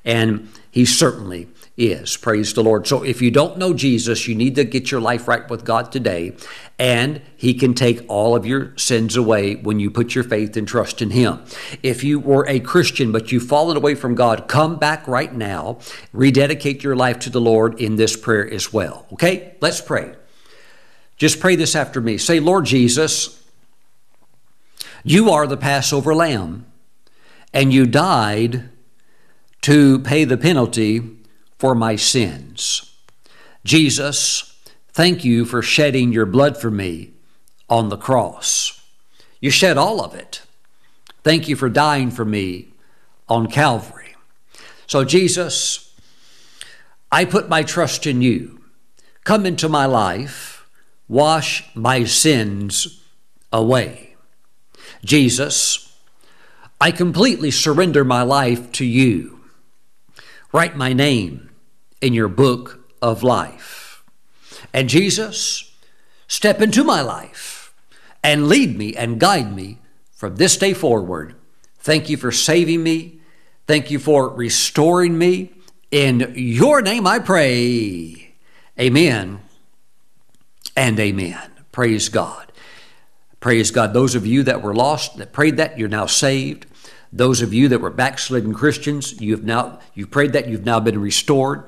[0.05, 2.17] And he certainly is.
[2.17, 2.87] Praise the Lord.
[2.87, 5.93] So if you don't know Jesus, you need to get your life right with God
[5.93, 6.37] today.
[6.79, 10.67] And he can take all of your sins away when you put your faith and
[10.67, 11.41] trust in him.
[11.83, 15.79] If you were a Christian, but you've fallen away from God, come back right now.
[16.13, 19.07] Rededicate your life to the Lord in this prayer as well.
[19.13, 19.55] Okay?
[19.61, 20.15] Let's pray.
[21.17, 22.17] Just pray this after me.
[22.17, 23.40] Say, Lord Jesus,
[25.05, 26.67] you are the Passover lamb,
[27.53, 28.69] and you died
[29.63, 31.03] to pay the penalty
[31.59, 32.95] for my sins.
[33.65, 34.59] Jesus,
[34.93, 37.13] thank you for shedding your blood for me
[37.69, 38.81] on the cross.
[39.41, 40.43] You shed all of it.
[41.23, 42.69] Thank you for dying for me
[43.29, 44.17] on Calvary.
[44.87, 45.95] So, Jesus,
[47.13, 48.61] I put my trust in you.
[49.25, 50.67] Come into my life,
[51.09, 53.03] wash my sins
[53.53, 54.10] away.
[55.05, 55.93] Jesus,
[56.81, 59.41] I completely surrender my life to you.
[60.53, 61.51] Write my name
[62.01, 64.03] in your book of life.
[64.73, 65.75] And Jesus,
[66.27, 67.73] step into my life
[68.23, 69.79] and lead me and guide me
[70.13, 71.35] from this day forward.
[71.79, 73.21] Thank you for saving me.
[73.67, 75.53] Thank you for restoring me.
[75.91, 78.35] In your name I pray.
[78.79, 79.41] Amen
[80.77, 81.51] and amen.
[81.73, 82.50] Praise God.
[83.41, 83.95] Praise God.
[83.95, 86.67] Those of you that were lost, that prayed that, you're now saved.
[87.13, 91.01] Those of you that were backslidden Christians, you've now you've prayed that, you've now been
[91.01, 91.65] restored.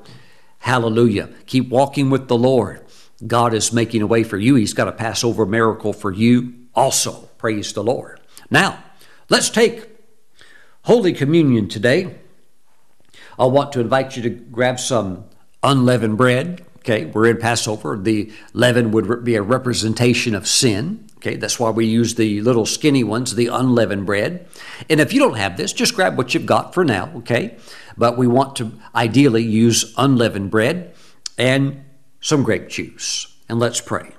[0.59, 1.29] Hallelujah.
[1.47, 2.85] Keep walking with the Lord.
[3.25, 4.55] God is making a way for you.
[4.55, 7.29] He's got a Passover miracle for you also.
[7.37, 8.21] Praise the Lord.
[8.49, 8.81] Now,
[9.29, 9.89] let's take
[10.83, 12.15] Holy Communion today.
[13.37, 15.25] I want to invite you to grab some
[15.63, 16.65] unleavened bread.
[16.79, 17.97] Okay, we're in Passover.
[17.97, 21.02] The leaven would be a representation of sin.
[21.23, 24.45] Okay, that's why we use the little skinny ones, the unleavened bread.
[24.89, 27.55] And if you don't have this, just grab what you've got for now, okay?
[27.97, 30.93] But we want to ideally use unleavened bread
[31.37, 31.85] and
[32.19, 33.33] some grape juice.
[33.47, 34.11] And let's pray.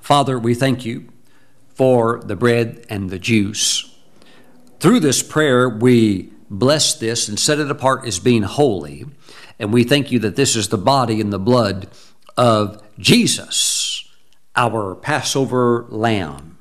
[0.00, 1.08] Father, we thank you
[1.74, 3.94] for the bread and the juice.
[4.80, 9.04] Through this prayer, we bless this and set it apart as being holy.
[9.58, 11.88] And we thank you that this is the body and the blood
[12.38, 13.91] of Jesus
[14.56, 16.58] our Passover lamb.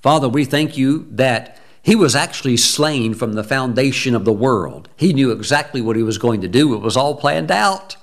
[0.00, 4.88] Father, we thank you that he was actually slain from the foundation of the world.
[4.96, 7.96] He knew exactly what he was going to do, it was all planned out.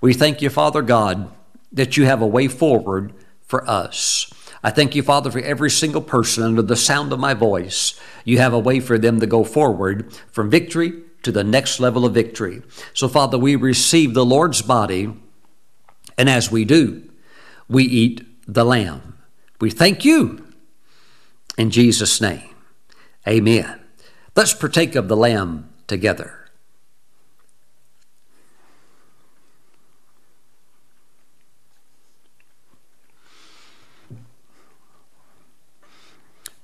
[0.00, 1.30] We thank you, Father God,
[1.70, 4.32] that you have a way forward for us.
[4.64, 7.98] I thank you, Father, for every single person under the sound of my voice.
[8.24, 12.04] You have a way for them to go forward from victory to the next level
[12.04, 12.62] of victory.
[12.94, 15.14] So, Father, we receive the Lord's body,
[16.16, 17.08] and as we do,
[17.68, 19.18] we eat the lamb.
[19.60, 20.52] We thank you
[21.56, 22.54] in Jesus' name.
[23.26, 23.80] Amen.
[24.34, 26.38] Let's partake of the lamb together.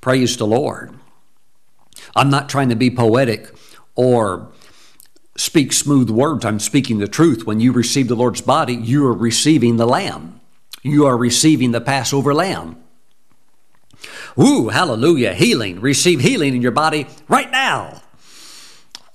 [0.00, 0.94] Praise the Lord.
[2.16, 3.50] I'm not trying to be poetic
[3.94, 4.50] or
[5.36, 6.44] speak smooth words.
[6.44, 7.46] I'm speaking the truth.
[7.46, 10.37] When you receive the Lord's body, you are receiving the Lamb
[10.82, 12.82] you are receiving the Passover lamb.
[14.38, 15.80] Ooh, hallelujah, healing.
[15.80, 18.02] Receive healing in your body right now.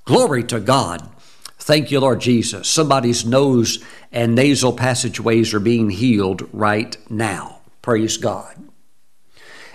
[0.05, 1.09] Glory to God.
[1.57, 2.67] Thank you, Lord Jesus.
[2.67, 7.61] Somebody's nose and nasal passageways are being healed right now.
[7.81, 8.72] Praise God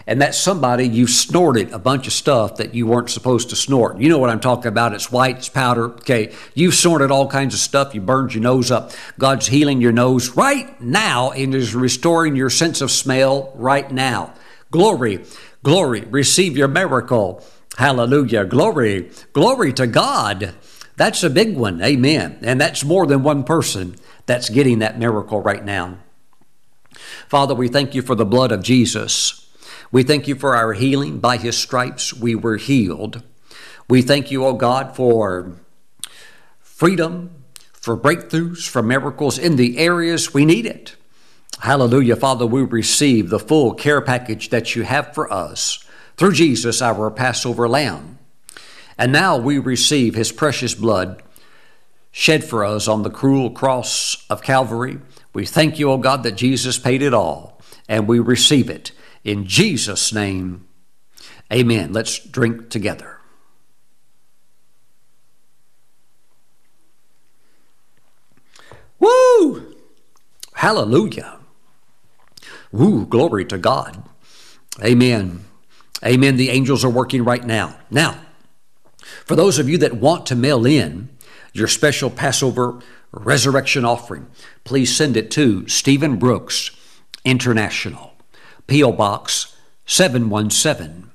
[0.09, 3.99] and that somebody you snorted a bunch of stuff that you weren't supposed to snort.
[3.99, 4.95] You know what I'm talking about.
[4.95, 5.91] It's white, it's powder.
[5.91, 6.35] Okay.
[6.55, 7.95] You've snorted all kinds of stuff.
[7.95, 8.93] You burned your nose up.
[9.19, 14.33] God's healing your nose right now and is restoring your sense of smell right now.
[14.71, 15.25] Glory,
[15.63, 16.01] glory.
[16.01, 17.45] Receive your miracle.
[17.77, 18.47] Hallelujah.
[18.47, 20.55] Glory, glory to God.
[20.97, 21.83] That's a big one.
[21.83, 22.39] Amen.
[22.41, 25.99] And that's more than one person that's getting that miracle right now.
[27.29, 29.45] Father, we thank you for the blood of Jesus.
[29.91, 31.19] We thank you for our healing.
[31.19, 33.23] By his stripes we were healed.
[33.89, 35.53] We thank you, O oh God, for
[36.61, 40.95] freedom, for breakthroughs, for miracles in the areas we need it.
[41.61, 42.17] Hallelujah.
[42.17, 45.85] Father, we receive the full care package that you have for us
[46.17, 48.19] through Jesus, our Passover lamb.
[48.99, 51.23] And now we receive his precious blood
[52.11, 54.99] shed for us on the cruel cross of Calvary.
[55.33, 58.93] We thank you, O oh God, that Jesus paid it all, and we receive it
[59.25, 60.67] in Jesus' name,
[61.53, 61.93] amen.
[61.93, 63.19] Let's drink together.
[68.99, 69.75] Woo!
[70.55, 71.39] Hallelujah.
[72.73, 74.03] Woo, glory to God.
[74.83, 75.45] Amen.
[76.05, 76.37] Amen.
[76.37, 77.79] The angels are working right now.
[77.91, 78.21] Now,
[79.25, 81.09] for those of you that want to mail in
[81.53, 84.27] your special Passover resurrection offering,
[84.65, 86.71] please send it to Steven Brooks
[87.25, 88.08] International.
[88.69, 88.93] P.O.
[88.93, 89.57] Box
[89.87, 91.11] 717,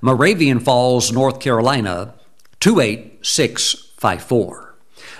[0.00, 2.14] Moravian Falls, North Carolina
[2.60, 4.74] 28654.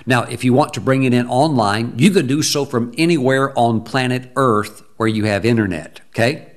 [0.07, 3.57] Now, if you want to bring it in online, you can do so from anywhere
[3.59, 6.53] on planet Earth where you have internet, okay?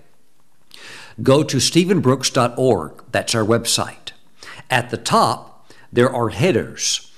[1.21, 3.03] Go to stevenbrooks.org.
[3.11, 4.11] That's our website.
[4.69, 7.11] At the top, there are headers.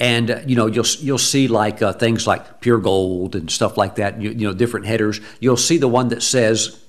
[0.00, 3.76] And uh, you know you'll you'll see like uh, things like pure gold and stuff
[3.76, 4.20] like that.
[4.20, 5.20] You, you know different headers.
[5.38, 6.83] You'll see the one that says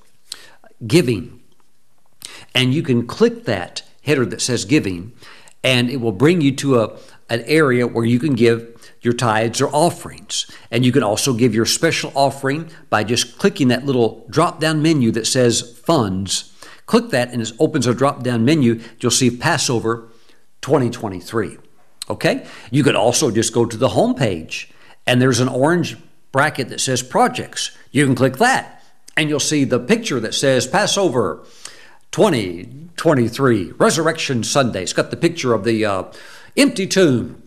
[0.86, 1.42] giving.
[2.54, 5.14] And you can click that header that says giving,
[5.64, 6.98] and it will bring you to a,
[7.30, 8.72] an area where you can give
[9.02, 10.50] your tithes or offerings.
[10.72, 14.82] And you can also give your special offering by just clicking that little drop down
[14.82, 16.52] menu that says funds.
[16.86, 18.82] Click that and it opens a drop down menu.
[19.00, 20.10] You'll see Passover
[20.62, 21.58] 2023.
[22.10, 22.46] Okay?
[22.72, 24.72] You could also just go to the home page
[25.08, 25.98] and there's an orange
[26.32, 27.76] bracket that says projects.
[27.92, 28.84] You can click that
[29.18, 31.44] and you'll see the picture that says Passover
[32.12, 34.84] 2023, Resurrection Sunday.
[34.84, 36.04] It's got the picture of the uh,
[36.58, 37.42] empty tomb.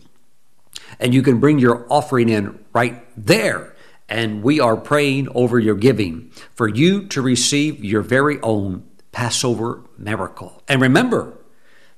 [0.99, 3.75] And you can bring your offering in right there.
[4.07, 9.81] And we are praying over your giving for you to receive your very own Passover
[9.97, 10.63] miracle.
[10.67, 11.37] And remember,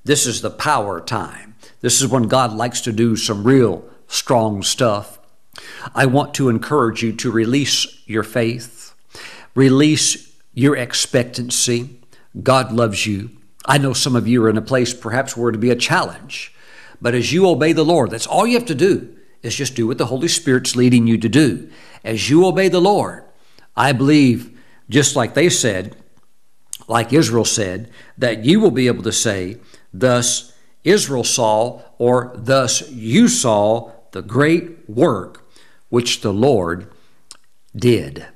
[0.03, 1.55] this is the power time.
[1.81, 5.19] This is when God likes to do some real strong stuff.
[5.93, 8.80] I want to encourage you to release your faith,
[9.55, 12.01] release your expectancy.
[12.41, 13.31] God loves you.
[13.65, 16.53] I know some of you are in a place perhaps where to be a challenge,
[17.01, 19.87] but as you obey the Lord, that's all you have to do is just do
[19.87, 21.69] what the Holy Spirit's leading you to do.
[22.03, 23.23] As you obey the Lord,
[23.75, 24.57] I believe,
[24.89, 25.95] just like they said,
[26.87, 29.57] like Israel said, that you will be able to say,
[29.93, 35.49] Thus Israel saw, or thus you saw the great work
[35.89, 36.91] which the Lord
[37.75, 38.27] did.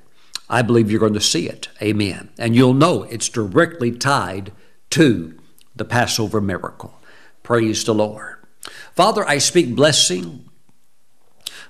[0.48, 1.68] I believe you're going to see it.
[1.82, 2.30] Amen.
[2.38, 4.52] And you'll know it's directly tied
[4.90, 5.38] to
[5.74, 7.00] the Passover miracle.
[7.42, 8.36] Praise the Lord.
[8.94, 10.48] Father, I speak blessing,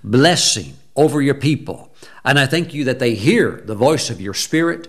[0.03, 1.95] blessing over your people.
[2.25, 4.89] And I thank you that they hear the voice of your Spirit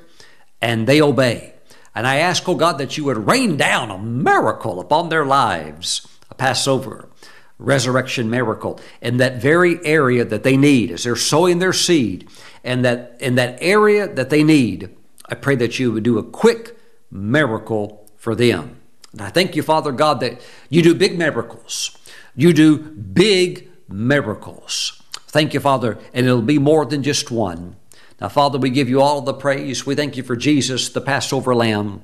[0.61, 1.53] and they obey.
[1.95, 6.07] And I ask, oh God, that you would rain down a miracle upon their lives,
[6.29, 7.09] a Passover,
[7.57, 12.29] resurrection miracle, in that very area that they need as they're sowing their seed.
[12.67, 14.89] And that in that area that they need,
[15.29, 16.77] I pray that you would do a quick
[17.09, 18.75] miracle for them.
[19.13, 21.97] And I thank you, Father God, that you do big miracles.
[22.35, 25.01] You do big miracles.
[25.27, 27.77] Thank you, Father, and it'll be more than just one.
[28.19, 29.85] Now, Father, we give you all the praise.
[29.85, 32.01] We thank you for Jesus, the Passover lamb.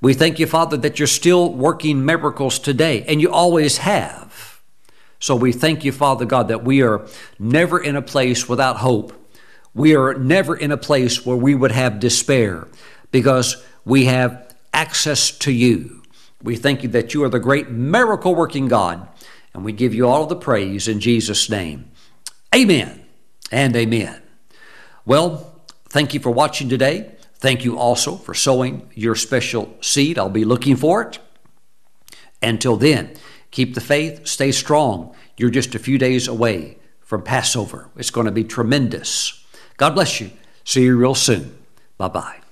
[0.00, 4.53] We thank you, Father, that you're still working miracles today, and you always have.
[5.24, 7.06] So we thank you, Father God, that we are
[7.38, 9.14] never in a place without hope.
[9.72, 12.68] We are never in a place where we would have despair
[13.10, 16.02] because we have access to you.
[16.42, 19.08] We thank you that you are the great miracle working God,
[19.54, 21.90] and we give you all the praise in Jesus' name.
[22.54, 23.06] Amen
[23.50, 24.20] and amen.
[25.06, 25.58] Well,
[25.88, 27.12] thank you for watching today.
[27.36, 30.18] Thank you also for sowing your special seed.
[30.18, 31.18] I'll be looking for it.
[32.42, 33.16] Until then,
[33.54, 35.14] keep the faith, stay strong.
[35.36, 37.88] You're just a few days away from Passover.
[37.96, 39.44] It's going to be tremendous.
[39.76, 40.32] God bless you.
[40.64, 41.56] See you real soon.
[41.96, 42.43] Bye bye.